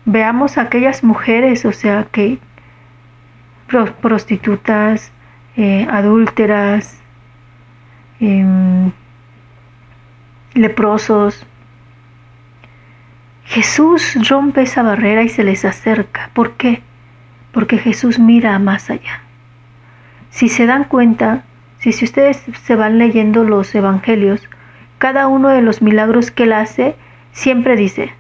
Veamos 0.05 0.59
a 0.59 0.63
aquellas 0.63 1.03
mujeres, 1.03 1.65
o 1.65 1.73
sea, 1.73 2.07
que 2.11 2.39
prostitutas, 4.01 5.13
eh, 5.57 5.87
adúlteras, 5.91 7.01
em, 8.21 8.93
leprosos. 10.55 11.47
Jesús 13.45 14.17
rompe 14.29 14.63
esa 14.63 14.83
barrera 14.83 15.23
y 15.23 15.29
se 15.29 15.45
les 15.45 15.65
acerca. 15.65 16.31
¿Por 16.33 16.53
qué? 16.53 16.83
Porque 17.53 17.79
Jesús 17.79 18.19
mira 18.19 18.59
más 18.59 18.91
allá. 18.91 19.23
Si 20.31 20.49
se 20.49 20.67
dan 20.67 20.85
cuenta, 20.85 21.45
si, 21.79 21.93
si 21.93 22.05
ustedes 22.05 22.43
se 22.63 22.77
van 22.77 22.99
leyendo 22.99 23.45
los 23.45 23.75
evangelios, 23.75 24.49
cada 24.99 25.27
uno 25.27 25.49
de 25.49 25.63
los 25.63 25.83
milagros 25.83 26.31
que 26.31 26.45
él 26.45 26.53
hace 26.53 26.97
siempre 27.33 27.77
dice, 27.77 28.15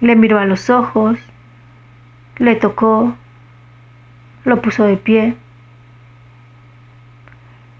le 0.00 0.16
miró 0.16 0.38
a 0.38 0.44
los 0.44 0.68
ojos, 0.70 1.18
le 2.36 2.56
tocó, 2.56 3.16
lo 4.44 4.60
puso 4.62 4.84
de 4.84 4.96
pie. 4.96 5.36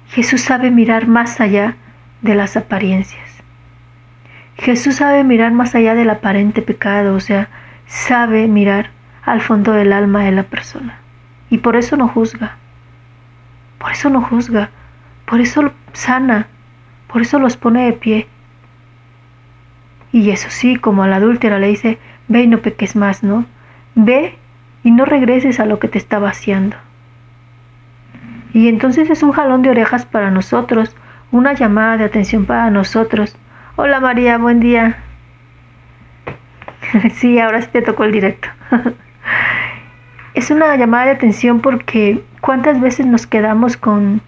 Jesús 0.08 0.42
sabe 0.42 0.70
mirar 0.70 1.06
más 1.06 1.40
allá 1.40 1.76
de 2.22 2.34
las 2.34 2.56
apariencias. 2.56 3.42
Jesús 4.56 4.96
sabe 4.96 5.24
mirar 5.24 5.52
más 5.52 5.74
allá 5.74 5.94
del 5.94 6.10
aparente 6.10 6.62
pecado, 6.62 7.14
o 7.14 7.20
sea, 7.20 7.48
sabe 7.86 8.46
mirar 8.46 8.90
al 9.24 9.40
fondo 9.40 9.72
del 9.72 9.92
alma 9.92 10.24
de 10.24 10.32
la 10.32 10.44
persona. 10.44 10.98
Y 11.50 11.58
por 11.58 11.76
eso 11.76 11.96
no 11.96 12.08
juzga. 12.08 12.56
Por 13.78 13.92
eso 13.92 14.10
no 14.10 14.22
juzga. 14.22 14.70
Por 15.26 15.40
eso 15.40 15.72
sana. 15.92 16.46
Por 17.08 17.22
eso 17.22 17.38
los 17.38 17.56
pone 17.56 17.84
de 17.84 17.92
pie. 17.92 18.26
Y 20.12 20.30
eso 20.30 20.48
sí, 20.50 20.76
como 20.76 21.02
a 21.02 21.08
la 21.08 21.16
adúltera 21.16 21.58
le 21.58 21.68
dice, 21.68 21.98
ve 22.28 22.42
y 22.42 22.46
no 22.46 22.58
peques 22.58 22.96
más, 22.96 23.22
¿no? 23.22 23.46
Ve 23.94 24.38
y 24.84 24.90
no 24.90 25.04
regreses 25.06 25.58
a 25.58 25.66
lo 25.66 25.80
que 25.80 25.88
te 25.88 25.98
está 25.98 26.20
vaciando. 26.20 26.76
Y 28.52 28.68
entonces 28.68 29.10
es 29.10 29.24
un 29.24 29.32
jalón 29.32 29.62
de 29.62 29.70
orejas 29.70 30.06
para 30.06 30.30
nosotros, 30.30 30.94
una 31.32 31.54
llamada 31.54 31.96
de 31.96 32.04
atención 32.04 32.44
para 32.44 32.70
nosotros. 32.70 33.36
Hola 33.74 33.98
María, 33.98 34.38
buen 34.38 34.60
día. 34.60 34.98
sí, 37.14 37.40
ahora 37.40 37.62
sí 37.62 37.68
te 37.72 37.82
tocó 37.82 38.04
el 38.04 38.12
directo. 38.12 38.48
es 40.34 40.50
una 40.50 40.76
llamada 40.76 41.06
de 41.06 41.12
atención 41.12 41.60
porque 41.60 42.22
cuántas 42.40 42.80
veces 42.80 43.06
nos 43.06 43.26
quedamos 43.26 43.76
con 43.76 44.20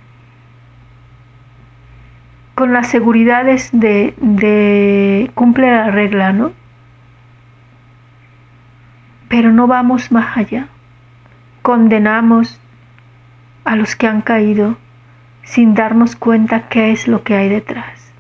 con 2.56 2.72
las 2.72 2.88
seguridades 2.88 3.68
de, 3.70 4.14
de 4.16 5.30
cumple 5.34 5.70
la 5.70 5.90
regla, 5.90 6.32
¿no? 6.32 6.52
Pero 9.28 9.52
no 9.52 9.66
vamos 9.66 10.12
más 10.12 10.37
allá. 10.37 10.68
Condenamos 11.62 12.61
a 13.64 13.76
los 13.76 13.97
que 13.97 14.06
han 14.06 14.21
caído 14.21 14.76
sin 15.42 15.75
darnos 15.75 16.16
cuenta 16.16 16.68
qué 16.68 16.92
es 16.92 17.09
lo 17.09 17.23
que 17.23 17.35
hay 17.35 17.49
detrás. 17.49 18.12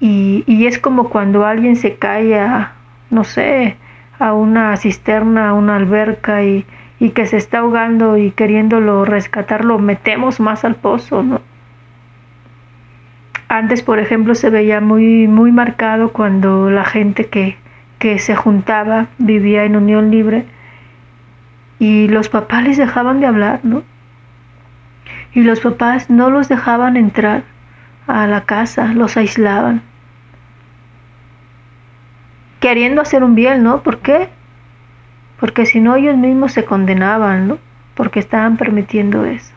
Y, 0.00 0.44
y 0.46 0.66
es 0.66 0.78
como 0.78 1.10
cuando 1.10 1.44
alguien 1.44 1.76
se 1.76 1.96
cae 1.96 2.38
a, 2.38 2.72
no 3.10 3.24
sé, 3.24 3.76
a 4.18 4.32
una 4.32 4.76
cisterna, 4.76 5.50
a 5.50 5.52
una 5.54 5.76
alberca 5.76 6.42
y, 6.42 6.64
y 6.98 7.10
que 7.10 7.26
se 7.26 7.38
está 7.38 7.58
ahogando 7.58 8.18
y 8.18 8.30
queriéndolo 8.30 9.04
rescatar, 9.04 9.64
lo 9.64 9.78
metemos 9.78 10.38
más 10.38 10.64
al 10.64 10.76
pozo, 10.76 11.22
¿no? 11.22 11.40
Antes, 13.48 13.82
por 13.82 13.98
ejemplo, 13.98 14.34
se 14.34 14.48
veía 14.48 14.80
muy, 14.80 15.26
muy 15.26 15.50
marcado 15.50 16.12
cuando 16.12 16.70
la 16.70 16.84
gente 16.84 17.26
que, 17.26 17.56
que 18.00 18.18
se 18.18 18.34
juntaba 18.34 19.08
vivía 19.18 19.64
en 19.64 19.76
unión 19.76 20.10
libre 20.10 20.46
y 21.78 22.08
los 22.08 22.30
papás 22.30 22.64
les 22.64 22.78
dejaban 22.78 23.20
de 23.20 23.26
hablar, 23.26 23.60
¿no? 23.62 23.82
Y 25.34 25.42
los 25.42 25.60
papás 25.60 26.08
no 26.08 26.30
los 26.30 26.48
dejaban 26.48 26.96
entrar 26.96 27.44
a 28.06 28.26
la 28.26 28.40
casa, 28.46 28.94
los 28.94 29.18
aislaban. 29.18 29.82
Queriendo 32.58 33.02
hacer 33.02 33.22
un 33.22 33.34
bien, 33.34 33.62
¿no? 33.62 33.82
¿Por 33.82 33.98
qué? 33.98 34.30
Porque 35.38 35.66
si 35.66 35.80
no 35.80 35.94
ellos 35.94 36.16
mismos 36.16 36.52
se 36.52 36.64
condenaban, 36.64 37.48
¿no? 37.48 37.58
Porque 37.94 38.18
estaban 38.18 38.56
permitiendo 38.56 39.26
eso. 39.26 39.52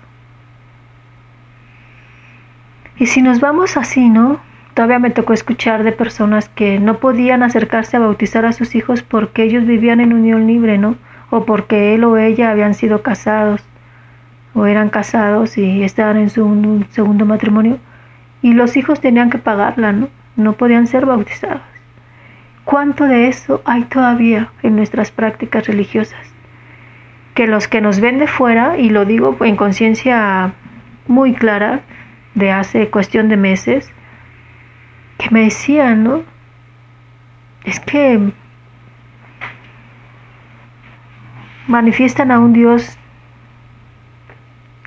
Y 2.97 3.05
si 3.05 3.21
nos 3.21 3.39
vamos 3.39 3.77
así, 3.77 4.09
¿no? 4.09 4.41
Todavía 4.73 4.99
me 4.99 5.11
tocó 5.11 5.33
escuchar 5.33 5.83
de 5.83 5.91
personas 5.91 6.49
que 6.49 6.79
no 6.79 6.97
podían 6.97 7.43
acercarse 7.43 7.97
a 7.97 7.99
bautizar 7.99 8.45
a 8.45 8.53
sus 8.53 8.73
hijos 8.75 9.03
porque 9.03 9.43
ellos 9.43 9.65
vivían 9.65 9.99
en 9.99 10.13
unión 10.13 10.47
libre, 10.47 10.77
¿no? 10.77 10.95
O 11.29 11.45
porque 11.45 11.93
él 11.93 12.03
o 12.03 12.17
ella 12.17 12.49
habían 12.49 12.73
sido 12.73 13.03
casados 13.03 13.63
o 14.55 14.65
eran 14.65 14.89
casados 14.89 15.57
y 15.57 15.83
estaban 15.83 16.17
en 16.17 16.29
su 16.29 16.85
segundo 16.89 17.25
matrimonio 17.25 17.79
y 18.41 18.53
los 18.53 18.75
hijos 18.75 18.99
tenían 18.99 19.29
que 19.29 19.37
pagarla, 19.37 19.91
¿no? 19.91 20.09
No 20.35 20.53
podían 20.53 20.87
ser 20.87 21.05
bautizados. 21.05 21.61
¿Cuánto 22.65 23.05
de 23.05 23.27
eso 23.27 23.61
hay 23.65 23.83
todavía 23.83 24.49
en 24.63 24.75
nuestras 24.75 25.11
prácticas 25.11 25.67
religiosas? 25.67 26.19
Que 27.35 27.45
los 27.45 27.67
que 27.67 27.81
nos 27.81 27.99
ven 27.99 28.19
de 28.19 28.27
fuera, 28.27 28.77
y 28.77 28.89
lo 28.89 29.05
digo 29.05 29.37
en 29.41 29.55
conciencia 29.55 30.53
muy 31.07 31.33
clara, 31.33 31.81
de 32.35 32.51
hace 32.51 32.89
cuestión 32.89 33.27
de 33.27 33.37
meses, 33.37 33.91
que 35.23 35.29
me 35.33 35.41
decían, 35.41 36.03
¿no? 36.03 36.23
Es 37.63 37.79
que 37.79 38.19
manifiestan 41.67 42.31
a 42.31 42.39
un 42.39 42.51
Dios 42.51 42.97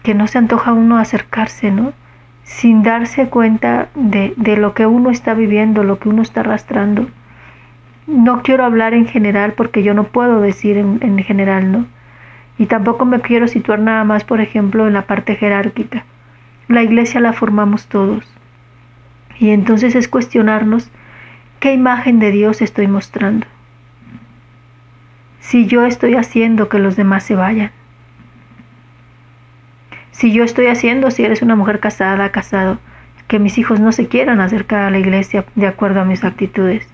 que 0.03 0.15
no 0.15 0.27
se 0.27 0.39
antoja 0.39 0.71
a 0.71 0.75
uno 0.75 0.99
acercarse, 0.99 1.71
¿no? 1.71 1.93
Sin 2.45 2.83
darse 2.83 3.29
cuenta 3.29 3.89
de, 3.95 4.35
de, 4.37 4.57
lo 4.57 4.75
que 4.75 4.87
uno 4.87 5.11
está 5.11 5.35
viviendo, 5.35 5.83
lo 5.83 5.99
que 5.99 6.11
uno 6.11 6.23
está 6.23 6.41
arrastrando. 6.41 7.09
No 8.07 8.43
quiero 8.43 8.65
hablar 8.65 8.95
en 8.95 9.07
general 9.07 9.55
porque 9.55 9.83
yo 9.83 9.95
no 9.95 10.05
puedo 10.05 10.41
decir 10.41 10.77
en, 10.77 10.99
en 11.01 11.19
general, 11.19 11.73
¿no? 11.73 11.87
Y 12.59 12.67
tampoco 12.67 13.05
me 13.05 13.21
quiero 13.21 13.49
situar 13.49 13.81
nada 13.81 14.05
más, 14.05 14.25
por 14.25 14.41
ejemplo, 14.41 14.87
en 14.87 14.93
la 14.93 15.03
parte 15.03 15.35
jerárquica 15.35 16.05
la 16.69 16.83
iglesia 16.83 17.21
la 17.21 17.33
formamos 17.33 17.87
todos. 17.87 18.36
Y 19.39 19.51
entonces 19.51 19.95
es 19.95 20.09
cuestionarnos 20.09 20.91
qué 21.61 21.73
imagen 21.73 22.19
de 22.19 22.31
Dios 22.31 22.63
estoy 22.63 22.87
mostrando. 22.87 23.47
Si 25.41 25.67
yo 25.67 25.85
estoy 25.85 26.15
haciendo 26.15 26.69
que 26.69 26.79
los 26.79 26.97
demás 26.97 27.25
se 27.25 27.35
vayan. 27.35 27.71
Si 30.11 30.33
yo 30.33 30.45
estoy 30.45 30.67
haciendo, 30.67 31.11
si 31.11 31.25
eres 31.25 31.43
una 31.43 31.57
mujer 31.57 31.79
casada, 31.79 32.33
casado, 32.33 32.79
que 33.29 33.39
mis 33.39 33.59
hijos 33.59 33.81
no 33.81 33.93
se 33.93 34.09
quieran 34.09 34.41
acercar 34.41 34.83
a 34.83 34.91
la 34.91 34.99
iglesia 34.99 35.45
de 35.55 35.67
acuerdo 35.67 36.01
a 36.01 36.05
mis 36.05 36.25
actitudes. 36.25 36.89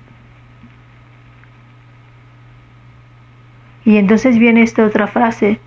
Y 3.85 3.97
entonces 3.97 4.37
viene 4.37 4.63
esta 4.63 4.85
otra 4.85 5.07
frase, 5.07 5.59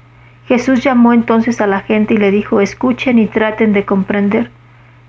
Jesús 0.46 0.82
llamó 0.82 1.12
entonces 1.12 1.60
a 1.60 1.66
la 1.66 1.80
gente 1.80 2.14
y 2.14 2.18
le 2.18 2.30
dijo, 2.30 2.60
escuchen 2.60 3.18
y 3.18 3.26
traten 3.26 3.72
de 3.72 3.84
comprender. 3.84 4.50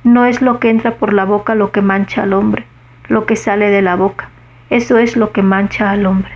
No 0.04 0.26
es 0.26 0.42
lo 0.42 0.60
que 0.60 0.70
entra 0.70 0.96
por 0.96 1.14
la 1.14 1.26
boca 1.26 1.56
lo 1.56 1.72
que 1.72 1.82
mancha 1.82 2.24
al 2.24 2.34
hombre, 2.34 2.66
lo 3.08 3.26
que 3.26 3.36
sale 3.36 3.70
de 3.70 3.82
la 3.82 3.96
boca. 3.96 4.30
Eso 4.70 4.98
es 4.98 5.18
lo 5.18 5.32
que 5.32 5.44
mancha 5.44 5.92
al 5.92 6.06
hombre. 6.06 6.32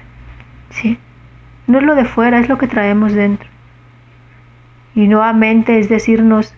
¿Sí? 0.70 0.98
No 1.68 1.80
es 1.80 1.84
lo 1.84 1.96
de 1.96 2.06
fuera, 2.06 2.39
es 2.39 2.50
lo 2.50 2.58
que 2.58 2.68
traemos 2.68 3.13
dentro. 3.13 3.50
Y 4.96 5.08
nuevamente 5.08 5.80
es 5.80 5.89
decirnos, 5.89 6.53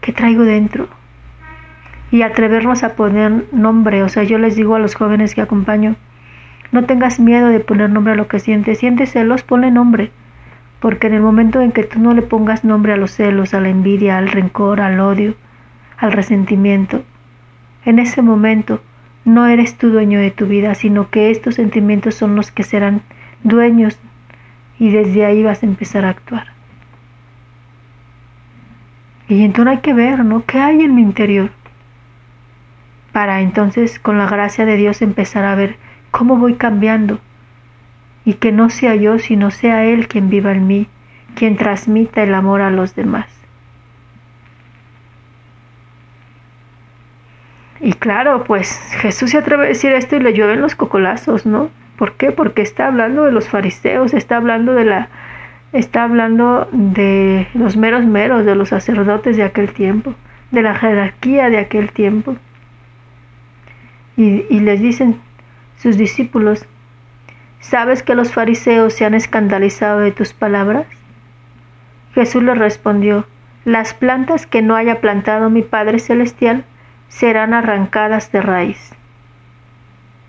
¿qué 0.00 0.12
traigo 0.12 0.44
dentro? 0.44 0.88
Y 2.10 2.22
atrevernos 2.22 2.82
a 2.82 2.94
poner 2.94 3.44
nombre. 3.52 4.02
O 4.02 4.08
sea, 4.08 4.22
yo 4.22 4.38
les 4.38 4.56
digo 4.56 4.74
a 4.74 4.78
los 4.78 4.94
jóvenes 4.94 5.34
que 5.34 5.42
acompaño, 5.42 5.96
no 6.72 6.84
tengas 6.84 7.20
miedo 7.20 7.48
de 7.48 7.60
poner 7.60 7.90
nombre 7.90 8.14
a 8.14 8.16
lo 8.16 8.28
que 8.28 8.38
sientes. 8.38 8.78
Sientes 8.78 9.12
celos, 9.12 9.42
ponle 9.42 9.70
nombre 9.70 10.10
porque 10.80 11.06
en 11.06 11.14
el 11.14 11.20
momento 11.20 11.60
en 11.60 11.72
que 11.72 11.84
tú 11.84 11.98
no 11.98 12.12
le 12.14 12.22
pongas 12.22 12.64
nombre 12.64 12.92
a 12.92 12.96
los 12.96 13.10
celos, 13.10 13.54
a 13.54 13.60
la 13.60 13.68
envidia, 13.68 14.18
al 14.18 14.28
rencor, 14.28 14.80
al 14.80 15.00
odio, 15.00 15.34
al 15.96 16.12
resentimiento, 16.12 17.04
en 17.84 17.98
ese 17.98 18.22
momento 18.22 18.82
no 19.24 19.46
eres 19.46 19.76
tú 19.76 19.90
dueño 19.90 20.20
de 20.20 20.30
tu 20.30 20.46
vida, 20.46 20.74
sino 20.74 21.10
que 21.10 21.30
estos 21.30 21.56
sentimientos 21.56 22.14
son 22.14 22.36
los 22.36 22.50
que 22.50 22.62
serán 22.62 23.02
dueños 23.42 23.98
y 24.78 24.90
desde 24.90 25.24
ahí 25.24 25.42
vas 25.42 25.62
a 25.62 25.66
empezar 25.66 26.04
a 26.04 26.10
actuar. 26.10 26.48
Y 29.28 29.42
entonces 29.42 29.74
hay 29.74 29.80
que 29.80 29.94
ver, 29.94 30.24
¿no? 30.24 30.44
¿Qué 30.44 30.58
hay 30.58 30.82
en 30.82 30.94
mi 30.94 31.02
interior? 31.02 31.50
Para 33.12 33.40
entonces, 33.40 33.98
con 33.98 34.18
la 34.18 34.28
gracia 34.28 34.64
de 34.64 34.76
Dios, 34.76 35.02
empezar 35.02 35.44
a 35.44 35.54
ver 35.54 35.76
cómo 36.10 36.36
voy 36.36 36.54
cambiando. 36.54 37.18
Y 38.24 38.34
que 38.34 38.52
no 38.52 38.70
sea 38.70 38.94
yo, 38.94 39.18
sino 39.18 39.50
sea 39.50 39.84
Él 39.84 40.06
quien 40.06 40.28
viva 40.28 40.52
en 40.52 40.66
mí, 40.66 40.88
quien 41.34 41.56
transmita 41.56 42.22
el 42.22 42.34
amor 42.34 42.60
a 42.60 42.70
los 42.70 42.94
demás. 42.94 43.35
Y 47.80 47.92
claro, 47.92 48.44
pues 48.44 48.78
Jesús 49.00 49.30
se 49.30 49.38
atreve 49.38 49.64
a 49.64 49.68
decir 49.68 49.92
esto 49.92 50.16
y 50.16 50.20
le 50.20 50.32
llueven 50.32 50.60
los 50.60 50.74
cocolazos, 50.74 51.46
¿no? 51.46 51.70
¿Por 51.96 52.14
qué? 52.14 52.32
Porque 52.32 52.62
está 52.62 52.88
hablando 52.88 53.24
de 53.24 53.32
los 53.32 53.48
fariseos, 53.48 54.14
está 54.14 54.36
hablando 54.36 54.74
de 54.74 54.84
la 54.84 55.08
está 55.72 56.04
hablando 56.04 56.68
de 56.72 57.48
los 57.54 57.76
meros 57.76 58.06
meros, 58.06 58.46
de 58.46 58.54
los 58.54 58.70
sacerdotes 58.70 59.36
de 59.36 59.42
aquel 59.42 59.72
tiempo, 59.72 60.14
de 60.50 60.62
la 60.62 60.74
jerarquía 60.74 61.50
de 61.50 61.58
aquel 61.58 61.92
tiempo. 61.92 62.36
Y, 64.16 64.44
y 64.48 64.60
les 64.60 64.80
dicen 64.80 65.20
sus 65.76 65.98
discípulos, 65.98 66.64
¿sabes 67.60 68.02
que 68.02 68.14
los 68.14 68.32
fariseos 68.32 68.94
se 68.94 69.04
han 69.04 69.12
escandalizado 69.12 70.00
de 70.00 70.12
tus 70.12 70.32
palabras? 70.32 70.86
Jesús 72.14 72.42
les 72.42 72.56
respondió, 72.56 73.26
las 73.66 73.92
plantas 73.92 74.46
que 74.46 74.62
no 74.62 74.76
haya 74.76 75.00
plantado 75.00 75.50
mi 75.50 75.62
Padre 75.62 75.98
Celestial 75.98 76.64
serán 77.08 77.54
arrancadas 77.54 78.30
de 78.32 78.40
raíz. 78.40 78.92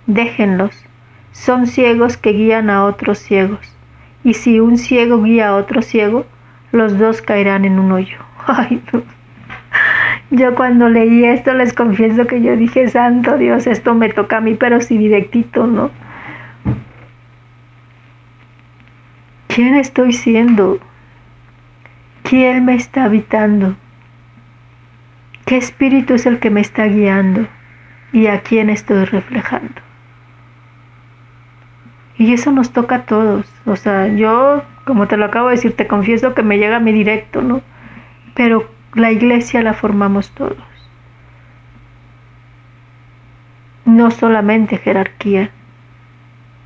Déjenlos, 0.06 0.84
son 1.32 1.66
ciegos 1.66 2.16
que 2.16 2.32
guían 2.32 2.70
a 2.70 2.84
otros 2.84 3.18
ciegos, 3.18 3.76
y 4.24 4.34
si 4.34 4.60
un 4.60 4.78
ciego 4.78 5.22
guía 5.22 5.48
a 5.48 5.54
otro 5.54 5.82
ciego, 5.82 6.26
los 6.72 6.98
dos 6.98 7.22
caerán 7.22 7.64
en 7.64 7.78
un 7.78 7.92
hoyo. 7.92 8.18
Ay, 8.46 8.82
Yo 10.30 10.54
cuando 10.54 10.88
leí 10.88 11.24
esto 11.24 11.54
les 11.54 11.72
confieso 11.72 12.26
que 12.26 12.42
yo 12.42 12.56
dije, 12.56 12.88
Santo 12.88 13.38
Dios, 13.38 13.66
esto 13.66 13.94
me 13.94 14.08
toca 14.08 14.38
a 14.38 14.40
mí, 14.40 14.54
pero 14.54 14.80
sí 14.80 14.98
directito, 14.98 15.66
¿no? 15.66 15.90
¿Quién 19.46 19.74
estoy 19.74 20.12
siendo? 20.12 20.78
¿Quién 22.22 22.64
me 22.64 22.74
está 22.74 23.04
habitando? 23.04 23.74
¿Qué 25.48 25.56
espíritu 25.56 26.12
es 26.12 26.26
el 26.26 26.40
que 26.40 26.50
me 26.50 26.60
está 26.60 26.84
guiando? 26.84 27.48
¿Y 28.12 28.26
a 28.26 28.42
quién 28.42 28.68
estoy 28.68 29.06
reflejando? 29.06 29.80
Y 32.18 32.34
eso 32.34 32.52
nos 32.52 32.70
toca 32.70 32.96
a 32.96 33.02
todos. 33.06 33.50
O 33.64 33.74
sea, 33.74 34.08
yo, 34.08 34.62
como 34.84 35.08
te 35.08 35.16
lo 35.16 35.24
acabo 35.24 35.48
de 35.48 35.54
decir, 35.54 35.74
te 35.74 35.86
confieso 35.86 36.34
que 36.34 36.42
me 36.42 36.58
llega 36.58 36.76
a 36.76 36.80
mi 36.80 36.92
directo, 36.92 37.40
¿no? 37.40 37.62
Pero 38.34 38.70
la 38.92 39.10
iglesia 39.10 39.62
la 39.62 39.72
formamos 39.72 40.32
todos. 40.32 40.58
No 43.86 44.10
solamente 44.10 44.76
jerarquía. 44.76 45.50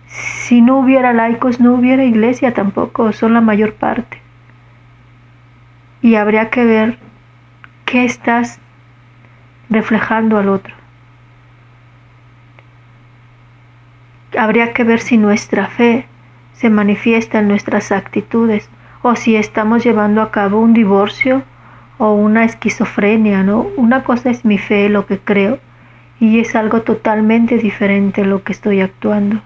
Si 0.09 0.61
no 0.61 0.79
hubiera 0.79 1.12
laicos, 1.12 1.61
no 1.61 1.75
hubiera 1.75 2.03
iglesia 2.03 2.53
tampoco, 2.53 3.12
son 3.12 3.35
la 3.35 3.41
mayor 3.41 3.75
parte. 3.75 4.21
Y 6.01 6.17
habría 6.17 6.51
que 6.51 6.65
ver 6.65 6.99
qué 7.85 8.05
estás 8.05 8.59
reflejando 9.73 10.38
al 10.38 10.49
otro. 10.49 10.75
Habría 14.38 14.73
que 14.73 14.85
ver 14.85 15.00
si 15.00 15.19
nuestra 15.19 15.67
fe 15.67 16.07
se 16.52 16.71
manifiesta 16.71 17.41
en 17.41 17.49
nuestras 17.49 17.93
actitudes 17.93 18.69
o 19.02 19.17
si 19.17 19.37
estamos 19.37 19.85
llevando 19.85 20.23
a 20.23 20.31
cabo 20.31 20.61
un 20.61 20.73
divorcio 20.73 21.43
o 21.99 22.14
una 22.14 22.45
esquizofrenia, 22.45 23.43
¿no? 23.43 23.67
Una 23.76 24.05
cosa 24.05 24.31
es 24.31 24.45
mi 24.45 24.59
fe, 24.59 24.88
lo 24.88 25.07
que 25.07 25.19
creo, 25.19 25.59
y 26.20 26.38
es 26.38 26.55
algo 26.55 26.83
totalmente 26.83 27.59
diferente 27.59 28.25
lo 28.25 28.42
que 28.42 28.53
estoy 28.53 28.81
actuando. 28.81 29.42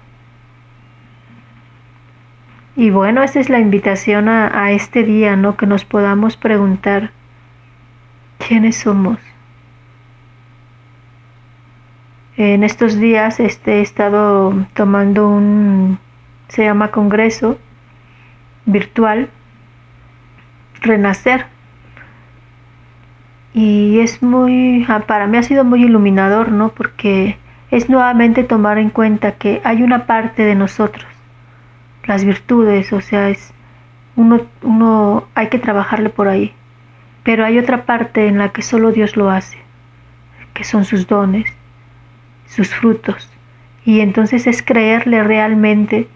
Y 2.75 2.91
bueno, 2.91 3.23
esa 3.23 3.39
es 3.39 3.49
la 3.49 3.59
invitación 3.59 4.29
a, 4.29 4.63
a 4.63 4.71
este 4.71 5.03
día, 5.03 5.35
¿no? 5.35 5.57
Que 5.57 5.65
nos 5.65 5.85
podamos 5.85 6.37
preguntar 6.37 7.11
quiénes 8.37 8.77
somos. 8.77 9.17
En 12.37 12.63
estos 12.63 12.99
días 12.99 13.39
este, 13.39 13.79
he 13.79 13.81
estado 13.81 14.53
tomando 14.75 15.27
un, 15.27 15.97
se 16.49 16.65
llama 16.65 16.91
Congreso 16.91 17.57
virtual, 18.67 19.31
Renacer. 20.81 21.47
Y 23.55 24.01
es 24.01 24.21
muy, 24.21 24.85
ah, 24.87 24.99
para 25.07 25.25
mí 25.25 25.37
ha 25.37 25.41
sido 25.41 25.63
muy 25.63 25.83
iluminador, 25.83 26.51
¿no? 26.51 26.69
Porque 26.69 27.39
es 27.71 27.89
nuevamente 27.89 28.43
tomar 28.43 28.77
en 28.77 28.91
cuenta 28.91 29.31
que 29.31 29.59
hay 29.63 29.81
una 29.81 30.05
parte 30.05 30.43
de 30.43 30.53
nosotros, 30.53 31.07
las 32.03 32.23
virtudes, 32.23 32.93
o 32.93 33.01
sea, 33.01 33.29
es 33.29 33.51
uno, 34.15 34.41
uno 34.61 35.27
hay 35.33 35.47
que 35.47 35.57
trabajarle 35.57 36.09
por 36.09 36.27
ahí. 36.27 36.53
Pero 37.23 37.43
hay 37.43 37.57
otra 37.57 37.85
parte 37.85 38.27
en 38.27 38.37
la 38.37 38.49
que 38.49 38.61
solo 38.61 38.91
Dios 38.91 39.17
lo 39.17 39.31
hace, 39.31 39.57
que 40.53 40.63
son 40.63 40.85
sus 40.85 41.07
dones 41.07 41.56
sus 42.47 42.73
frutos. 42.73 43.29
Y 43.85 43.99
entonces 44.01 44.47
es 44.47 44.61
creerle 44.61 45.23
realmente 45.23 46.07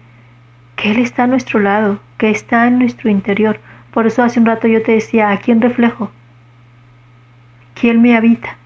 que 0.76 0.90
Él 0.90 0.98
está 0.98 1.24
a 1.24 1.26
nuestro 1.28 1.60
lado, 1.60 2.00
que 2.18 2.30
está 2.30 2.66
en 2.66 2.78
nuestro 2.78 3.10
interior. 3.10 3.60
Por 3.92 4.06
eso 4.06 4.22
hace 4.22 4.40
un 4.40 4.46
rato 4.46 4.68
yo 4.68 4.82
te 4.82 4.92
decía, 4.92 5.30
¿a 5.30 5.38
quién 5.38 5.60
reflejo? 5.60 6.10
¿Quién 7.74 8.02
me 8.02 8.16
habita? 8.16 8.56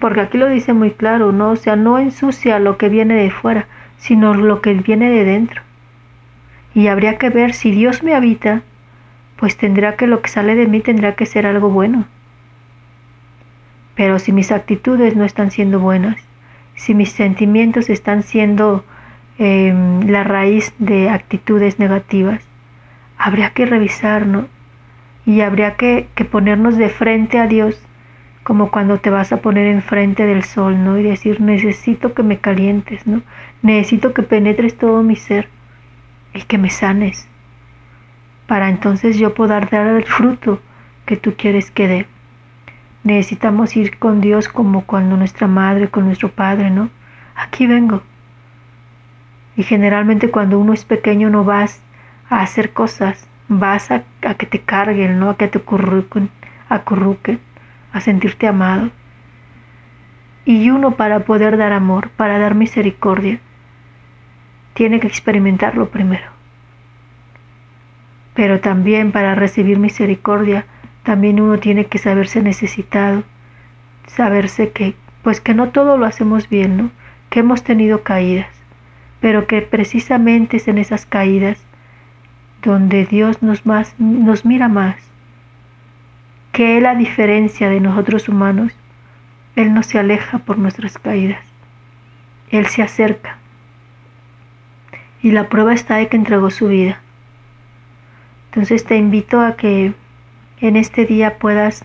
Porque 0.00 0.20
aquí 0.20 0.38
lo 0.38 0.48
dice 0.48 0.72
muy 0.72 0.90
claro, 0.90 1.32
¿no? 1.32 1.50
O 1.50 1.56
sea, 1.56 1.76
no 1.76 1.98
ensucia 1.98 2.58
lo 2.58 2.76
que 2.76 2.88
viene 2.88 3.14
de 3.14 3.30
fuera, 3.30 3.68
sino 3.98 4.34
lo 4.34 4.60
que 4.60 4.74
viene 4.74 5.10
de 5.10 5.24
dentro. 5.24 5.62
Y 6.74 6.88
habría 6.88 7.18
que 7.18 7.30
ver 7.30 7.52
si 7.52 7.70
Dios 7.70 8.02
me 8.02 8.14
habita, 8.14 8.62
pues 9.36 9.56
tendrá 9.56 9.96
que 9.96 10.06
lo 10.06 10.22
que 10.22 10.28
sale 10.28 10.54
de 10.54 10.66
mí 10.66 10.80
tendrá 10.80 11.14
que 11.14 11.26
ser 11.26 11.46
algo 11.46 11.68
bueno. 11.70 12.06
Pero 13.94 14.18
si 14.18 14.32
mis 14.32 14.50
actitudes 14.50 15.16
no 15.16 15.24
están 15.24 15.50
siendo 15.50 15.78
buenas, 15.80 16.16
si 16.74 16.94
mis 16.94 17.10
sentimientos 17.12 17.90
están 17.90 18.22
siendo 18.22 18.84
em, 19.38 20.08
la 20.08 20.24
raíz 20.24 20.74
de 20.78 21.10
actitudes 21.10 21.78
negativas, 21.78 22.44
habría 23.16 23.50
que 23.50 23.66
revisar, 23.66 24.26
¿no? 24.26 24.48
Y 25.24 25.40
habría 25.40 25.76
que, 25.76 26.08
que, 26.14 26.24
ponernos 26.24 26.76
de 26.76 26.88
frente 26.88 27.38
a 27.38 27.46
Dios, 27.46 27.80
como 28.42 28.70
cuando 28.70 28.98
te 28.98 29.10
vas 29.10 29.32
a 29.32 29.40
poner 29.40 29.68
enfrente 29.68 30.26
del 30.26 30.42
sol, 30.42 30.82
¿no? 30.82 30.98
Y 30.98 31.02
decir, 31.02 31.40
necesito 31.40 32.14
que 32.14 32.22
me 32.22 32.38
calientes, 32.38 33.06
¿no? 33.06 33.22
Necesito 33.62 34.12
que 34.12 34.22
penetres 34.22 34.76
todo 34.76 35.02
mi 35.02 35.16
ser 35.16 35.48
y 36.34 36.42
que 36.42 36.58
me 36.58 36.70
sanes, 36.70 37.28
para 38.46 38.68
entonces 38.68 39.18
yo 39.18 39.34
poder 39.34 39.68
dar 39.70 39.86
el 39.86 40.04
fruto 40.04 40.60
que 41.06 41.16
tú 41.16 41.34
quieres 41.36 41.70
que 41.70 41.88
dé. 41.88 42.06
Necesitamos 43.04 43.76
ir 43.76 43.98
con 43.98 44.20
Dios 44.20 44.48
como 44.48 44.84
cuando 44.84 45.16
nuestra 45.16 45.48
madre, 45.48 45.88
con 45.88 46.04
nuestro 46.04 46.30
padre, 46.30 46.70
¿no? 46.70 46.88
Aquí 47.34 47.66
vengo. 47.66 48.02
Y 49.56 49.64
generalmente 49.64 50.30
cuando 50.30 50.58
uno 50.58 50.72
es 50.72 50.84
pequeño 50.84 51.28
no 51.28 51.44
vas 51.44 51.82
a 52.30 52.40
hacer 52.40 52.72
cosas, 52.72 53.28
vas 53.48 53.90
a, 53.90 54.04
que 54.38 54.46
te 54.46 54.60
carguen, 54.60 55.18
¿no? 55.18 55.30
A 55.30 55.36
que 55.36 55.48
te 55.48 55.58
acurruquen, 55.58 56.30
acurruquen, 56.68 57.40
a 57.92 58.00
sentirte 58.00 58.46
amado. 58.46 58.90
Y 60.44 60.70
uno 60.70 60.92
para 60.92 61.20
poder 61.20 61.56
dar 61.56 61.72
amor, 61.72 62.10
para 62.10 62.38
dar 62.38 62.54
misericordia, 62.54 63.40
tiene 64.74 65.00
que 65.00 65.06
experimentarlo 65.06 65.88
primero. 65.90 66.30
Pero 68.34 68.60
también 68.60 69.12
para 69.12 69.34
recibir 69.34 69.78
misericordia, 69.78 70.66
también 71.02 71.40
uno 71.40 71.58
tiene 71.58 71.86
que 71.86 71.98
saberse 71.98 72.42
necesitado, 72.42 73.24
saberse 74.06 74.70
que, 74.70 74.94
pues 75.22 75.40
que 75.40 75.54
no 75.54 75.70
todo 75.70 75.96
lo 75.96 76.06
hacemos 76.06 76.48
bien, 76.48 76.76
¿no? 76.76 76.90
Que 77.30 77.40
hemos 77.40 77.64
tenido 77.64 78.02
caídas, 78.02 78.48
pero 79.20 79.46
que 79.46 79.62
precisamente 79.62 80.58
es 80.58 80.68
en 80.68 80.78
esas 80.78 81.06
caídas 81.06 81.64
donde 82.62 83.06
Dios 83.06 83.42
nos, 83.42 83.66
más, 83.66 83.94
nos 83.98 84.44
mira 84.44 84.68
más, 84.68 84.96
que 86.52 86.78
Él 86.78 86.86
a 86.86 86.94
diferencia 86.94 87.68
de 87.68 87.80
nosotros 87.80 88.28
humanos, 88.28 88.72
Él 89.56 89.74
no 89.74 89.82
se 89.82 89.98
aleja 89.98 90.38
por 90.38 90.58
nuestras 90.58 90.98
caídas, 90.98 91.44
Él 92.50 92.66
se 92.66 92.82
acerca. 92.82 93.38
Y 95.22 95.30
la 95.30 95.48
prueba 95.48 95.72
está 95.72 95.96
de 95.96 96.08
que 96.08 96.16
entregó 96.16 96.50
su 96.50 96.68
vida. 96.68 97.00
Entonces 98.50 98.84
te 98.84 98.96
invito 98.96 99.40
a 99.40 99.56
que 99.56 99.94
en 100.68 100.76
este 100.76 101.04
día 101.04 101.38
puedas 101.38 101.84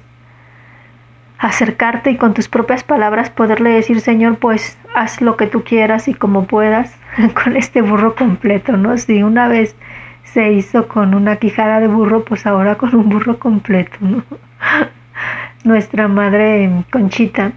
acercarte 1.40 2.12
y 2.12 2.18
con 2.18 2.34
tus 2.34 2.48
propias 2.48 2.84
palabras 2.84 3.30
poderle 3.30 3.72
decir, 3.72 4.02
Señor, 4.02 4.38
pues 4.38 4.78
haz 4.96 5.22
lo 5.22 5.38
que 5.38 5.48
tú 5.48 5.64
quieras 5.64 6.08
y 6.08 6.14
como 6.14 6.46
puedas 6.48 6.96
con 7.44 7.56
este 7.56 7.82
burro 7.82 8.16
completo, 8.16 8.78
¿no? 8.78 8.98
Si 8.98 9.24
una 9.24 9.48
vez 9.48 9.76
se 10.24 10.52
hizo 10.52 10.88
con 10.88 11.14
una 11.14 11.38
quijada 11.38 11.80
de 11.80 11.88
burro, 11.88 12.24
pues 12.24 12.46
ahora 12.46 12.76
con 12.76 12.96
un 12.96 13.10
burro 13.10 13.40
completo. 13.40 13.98
Nuestra 15.64 16.08
madre 16.08 16.70
Conchita, 16.92 17.52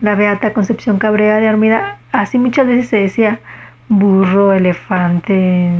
la 0.00 0.14
Beata 0.14 0.52
Concepción 0.52 0.98
Cabrera 0.98 1.38
de 1.38 1.48
Armida, 1.48 1.98
así 2.12 2.38
muchas 2.38 2.66
veces 2.66 2.88
se 2.88 2.96
decía 2.96 3.40
burro, 3.88 4.52
elefante, 4.52 5.70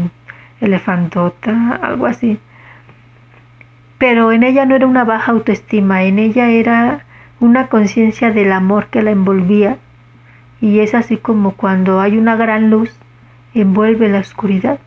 elefantota, 0.60 1.78
algo 1.82 2.06
así. 2.06 2.38
Pero 4.00 4.32
en 4.32 4.42
ella 4.42 4.66
no 4.66 4.74
era 4.74 4.88
una 4.88 5.04
baja 5.04 5.30
autoestima, 5.30 6.02
en 6.02 6.18
ella 6.18 6.48
era 6.48 7.04
una 7.38 7.68
conciencia 7.68 8.32
del 8.32 8.50
amor 8.50 8.88
que 8.88 9.02
la 9.02 9.12
envolvía. 9.12 9.78
Y 10.60 10.80
es 10.80 10.96
así 10.96 11.18
como 11.18 11.52
cuando 11.52 12.00
hay 12.00 12.18
una 12.18 12.34
gran 12.34 12.68
luz, 12.68 12.92
envuelve 13.54 14.08
la 14.08 14.18
oscuridad 14.18 14.80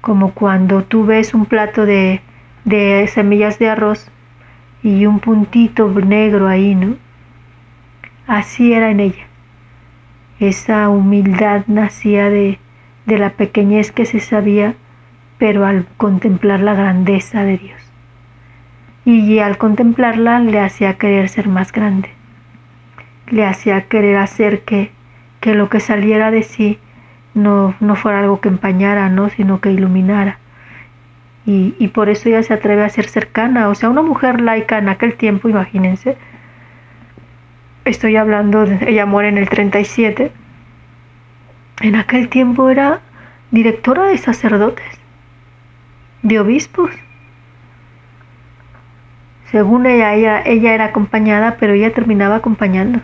como 0.00 0.32
cuando 0.32 0.84
tú 0.84 1.04
ves 1.04 1.34
un 1.34 1.46
plato 1.46 1.84
de, 1.84 2.22
de 2.64 3.06
semillas 3.08 3.58
de 3.58 3.68
arroz 3.68 4.10
y 4.82 5.06
un 5.06 5.20
puntito 5.20 5.88
negro 5.88 6.46
ahí, 6.46 6.74
¿no? 6.74 6.96
Así 8.26 8.72
era 8.72 8.90
en 8.90 9.00
ella. 9.00 9.26
Esa 10.40 10.88
humildad 10.88 11.64
nacía 11.66 12.30
de, 12.30 12.58
de 13.06 13.18
la 13.18 13.30
pequeñez 13.30 13.90
que 13.90 14.06
se 14.06 14.20
sabía, 14.20 14.76
pero 15.38 15.64
al 15.64 15.86
contemplar 15.96 16.60
la 16.60 16.74
grandeza 16.74 17.44
de 17.44 17.58
Dios. 17.58 17.80
Y 19.04 19.38
al 19.38 19.56
contemplarla 19.56 20.40
le 20.40 20.60
hacía 20.60 20.98
querer 20.98 21.28
ser 21.28 21.48
más 21.48 21.72
grande. 21.72 22.10
Le 23.28 23.46
hacía 23.46 23.82
querer 23.82 24.16
hacer 24.16 24.62
que, 24.62 24.90
que 25.40 25.54
lo 25.54 25.70
que 25.70 25.80
saliera 25.80 26.30
de 26.30 26.42
sí 26.42 26.78
no, 27.34 27.74
no 27.80 27.94
fuera 27.94 28.20
algo 28.20 28.40
que 28.40 28.48
empañara, 28.48 29.08
¿no? 29.08 29.30
sino 29.30 29.60
que 29.60 29.70
iluminara. 29.70 30.38
Y, 31.46 31.74
y, 31.78 31.88
por 31.88 32.10
eso 32.10 32.28
ella 32.28 32.42
se 32.42 32.52
atreve 32.52 32.84
a 32.84 32.88
ser 32.90 33.08
cercana. 33.08 33.68
O 33.68 33.74
sea, 33.74 33.88
una 33.88 34.02
mujer 34.02 34.42
laica 34.42 34.76
en 34.76 34.90
aquel 34.90 35.14
tiempo, 35.14 35.48
imagínense. 35.48 36.18
Estoy 37.86 38.16
hablando, 38.16 38.66
de, 38.66 38.90
ella 38.90 39.06
muere 39.06 39.30
en 39.30 39.38
el 39.38 39.48
37. 39.48 40.30
En 41.80 41.94
aquel 41.94 42.28
tiempo 42.28 42.68
era 42.68 43.00
directora 43.50 44.08
de 44.08 44.18
sacerdotes, 44.18 44.97
de 46.28 46.40
obispos. 46.40 46.90
Según 49.50 49.86
ella, 49.86 50.14
ella, 50.14 50.42
ella 50.44 50.74
era 50.74 50.84
acompañada, 50.86 51.56
pero 51.58 51.72
ella 51.72 51.92
terminaba 51.92 52.36
acompañando 52.36 53.00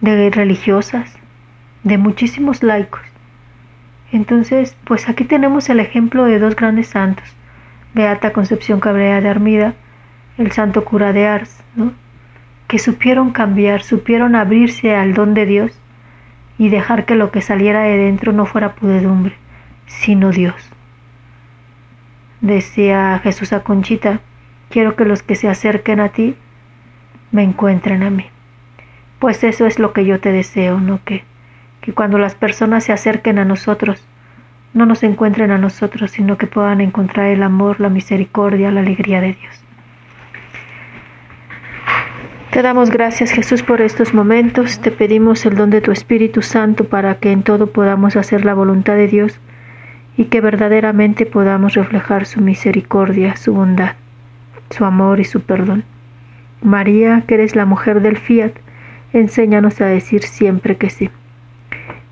de 0.00 0.30
religiosas, 0.30 1.12
de 1.82 1.98
muchísimos 1.98 2.62
laicos. 2.62 3.02
Entonces, 4.12 4.76
pues 4.84 5.08
aquí 5.08 5.24
tenemos 5.24 5.68
el 5.68 5.80
ejemplo 5.80 6.24
de 6.24 6.38
dos 6.38 6.54
grandes 6.54 6.88
santos, 6.88 7.28
Beata 7.94 8.32
Concepción 8.32 8.78
Cabrera 8.78 9.20
de 9.20 9.28
Armida, 9.28 9.74
el 10.38 10.52
santo 10.52 10.84
cura 10.84 11.12
de 11.12 11.26
Ars, 11.26 11.62
¿no? 11.74 11.92
que 12.68 12.78
supieron 12.78 13.32
cambiar, 13.32 13.82
supieron 13.82 14.34
abrirse 14.34 14.94
al 14.94 15.14
don 15.14 15.34
de 15.34 15.46
Dios 15.46 15.72
y 16.58 16.68
dejar 16.68 17.04
que 17.04 17.16
lo 17.16 17.30
que 17.30 17.42
saliera 17.42 17.82
de 17.82 17.96
dentro 17.96 18.32
no 18.32 18.46
fuera 18.46 18.74
pudedumbre, 18.74 19.34
sino 19.86 20.30
Dios. 20.30 20.71
Decía 22.42 23.18
Jesús 23.22 23.54
a 23.54 23.60
Conchita, 23.64 24.20
quiero 24.68 24.94
que 24.94 25.06
los 25.06 25.22
que 25.22 25.34
se 25.34 25.48
acerquen 25.48 25.98
a 26.00 26.10
ti 26.10 26.36
me 27.30 27.42
encuentren 27.42 28.02
a 28.02 28.10
mí. 28.10 28.26
Pues 29.18 29.42
eso 29.42 29.66
es 29.66 29.78
lo 29.78 29.94
que 29.94 30.04
yo 30.04 30.20
te 30.20 30.32
deseo, 30.32 30.78
¿no? 30.78 31.00
Que 31.02 31.24
que 31.82 31.92
cuando 31.92 32.16
las 32.16 32.34
personas 32.34 32.84
se 32.84 32.92
acerquen 32.92 33.38
a 33.38 33.44
nosotros, 33.44 34.06
no 34.72 34.86
nos 34.86 35.02
encuentren 35.02 35.50
a 35.50 35.58
nosotros, 35.58 36.12
sino 36.12 36.38
que 36.38 36.46
puedan 36.46 36.80
encontrar 36.80 37.26
el 37.26 37.42
amor, 37.42 37.80
la 37.80 37.90
misericordia, 37.90 38.70
la 38.70 38.80
alegría 38.80 39.20
de 39.20 39.34
Dios. 39.34 39.64
Te 42.52 42.62
damos 42.62 42.90
gracias 42.90 43.32
Jesús 43.32 43.62
por 43.62 43.80
estos 43.80 44.14
momentos, 44.14 44.80
te 44.80 44.90
pedimos 44.90 45.44
el 45.44 45.56
don 45.56 45.70
de 45.70 45.80
tu 45.80 45.90
Espíritu 45.90 46.40
Santo 46.40 46.84
para 46.84 47.16
que 47.16 47.32
en 47.32 47.42
todo 47.42 47.66
podamos 47.66 48.14
hacer 48.14 48.44
la 48.44 48.54
voluntad 48.54 48.94
de 48.94 49.08
Dios 49.08 49.40
y 50.16 50.26
que 50.26 50.40
verdaderamente 50.40 51.26
podamos 51.26 51.74
reflejar 51.74 52.26
su 52.26 52.40
misericordia, 52.40 53.36
su 53.36 53.54
bondad, 53.54 53.94
su 54.70 54.84
amor 54.84 55.20
y 55.20 55.24
su 55.24 55.40
perdón. 55.40 55.84
María, 56.62 57.24
que 57.26 57.34
eres 57.34 57.56
la 57.56 57.66
mujer 57.66 58.00
del 58.00 58.16
fiat, 58.16 58.52
enséñanos 59.12 59.80
a 59.80 59.86
decir 59.86 60.22
siempre 60.22 60.76
que 60.76 60.90
sí. 60.90 61.10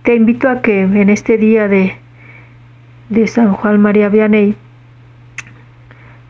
Te 0.03 0.15
invito 0.15 0.49
a 0.49 0.63
que 0.63 0.83
en 0.83 1.11
este 1.11 1.37
día 1.37 1.69
de, 1.69 1.95
de 3.11 3.27
San 3.27 3.53
Juan 3.53 3.81
María 3.81 4.09
Vianney, 4.09 4.57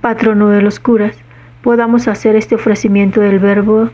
patrono 0.01 0.49
de 0.49 0.63
los 0.63 0.81
curas, 0.81 1.17
podamos 1.63 2.09
hacer 2.09 2.37
este 2.37 2.55
ofrecimiento 2.57 3.21
del 3.21 3.39
Verbo 3.39 3.91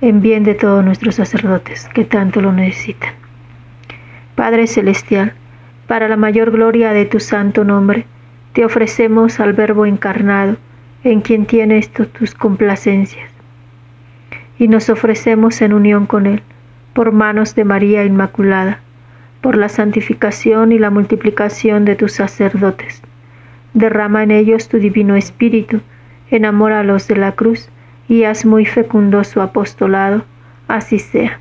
en 0.00 0.20
bien 0.20 0.44
de 0.44 0.54
todos 0.54 0.84
nuestros 0.84 1.16
sacerdotes 1.16 1.88
que 1.94 2.04
tanto 2.04 2.40
lo 2.40 2.52
necesitan. 2.52 3.12
Padre 4.34 4.66
Celestial, 4.66 5.34
para 5.86 6.08
la 6.08 6.16
mayor 6.16 6.50
gloria 6.50 6.92
de 6.92 7.04
tu 7.04 7.20
santo 7.20 7.64
nombre, 7.64 8.06
te 8.52 8.64
ofrecemos 8.64 9.40
al 9.40 9.52
Verbo 9.52 9.86
encarnado, 9.86 10.56
en 11.04 11.20
quien 11.20 11.46
tienes 11.46 11.90
tus 11.90 12.34
complacencias, 12.34 13.30
y 14.58 14.68
nos 14.68 14.88
ofrecemos 14.90 15.60
en 15.62 15.72
unión 15.72 16.06
con 16.06 16.26
Él, 16.26 16.42
por 16.94 17.12
manos 17.12 17.54
de 17.54 17.64
María 17.64 18.04
Inmaculada, 18.04 18.80
por 19.40 19.56
la 19.56 19.68
santificación 19.68 20.72
y 20.72 20.78
la 20.78 20.90
multiplicación 20.90 21.84
de 21.84 21.94
tus 21.94 22.12
sacerdotes. 22.12 23.02
Derrama 23.74 24.22
en 24.22 24.30
ellos 24.30 24.68
tu 24.68 24.78
divino 24.78 25.14
espíritu, 25.14 25.80
enamóralos 26.30 27.06
de 27.06 27.16
la 27.16 27.32
cruz 27.32 27.68
y 28.08 28.24
haz 28.24 28.46
muy 28.46 28.64
fecundo 28.64 29.22
su 29.22 29.40
apostolado, 29.40 30.24
así 30.66 30.98
sea. 30.98 31.38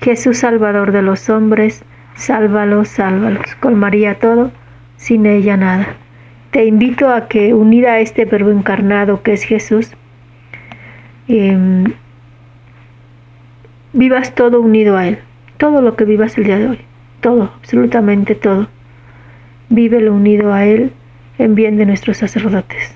Jesús 0.00 0.38
Salvador 0.38 0.90
de 0.90 1.02
los 1.02 1.28
hombres, 1.28 1.84
sálvalos, 2.14 2.88
sálvalos. 2.88 3.54
Con 3.60 3.78
María 3.78 4.18
todo, 4.18 4.52
sin 4.96 5.26
ella 5.26 5.56
nada. 5.56 5.96
Te 6.50 6.64
invito 6.64 7.08
a 7.10 7.28
que, 7.28 7.54
unida 7.54 7.94
a 7.94 8.00
este 8.00 8.24
verbo 8.24 8.50
encarnado 8.50 9.22
que 9.22 9.32
es 9.32 9.42
Jesús, 9.42 9.92
eh, 11.28 11.84
vivas 13.92 14.34
todo 14.34 14.60
unido 14.60 14.96
a 14.96 15.08
Él, 15.08 15.18
todo 15.56 15.80
lo 15.80 15.96
que 15.96 16.04
vivas 16.04 16.36
el 16.36 16.44
día 16.44 16.58
de 16.58 16.68
hoy 16.68 16.78
todo, 17.22 17.52
absolutamente 17.56 18.34
todo. 18.34 18.68
Vívelo 19.70 20.12
unido 20.12 20.52
a 20.52 20.66
Él 20.66 20.92
en 21.38 21.54
bien 21.54 21.78
de 21.78 21.86
nuestros 21.86 22.18
sacerdotes, 22.18 22.94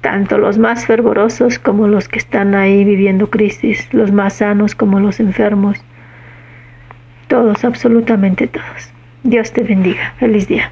tanto 0.00 0.38
los 0.38 0.58
más 0.58 0.86
fervorosos 0.86 1.60
como 1.60 1.86
los 1.86 2.08
que 2.08 2.18
están 2.18 2.56
ahí 2.56 2.84
viviendo 2.84 3.30
crisis, 3.30 3.88
los 3.92 4.10
más 4.10 4.34
sanos 4.34 4.74
como 4.74 4.98
los 4.98 5.20
enfermos, 5.20 5.78
todos, 7.34 7.64
absolutamente 7.64 8.46
todos. 8.46 8.90
Dios 9.24 9.52
te 9.52 9.64
bendiga. 9.64 10.14
Feliz 10.20 10.46
día. 10.46 10.70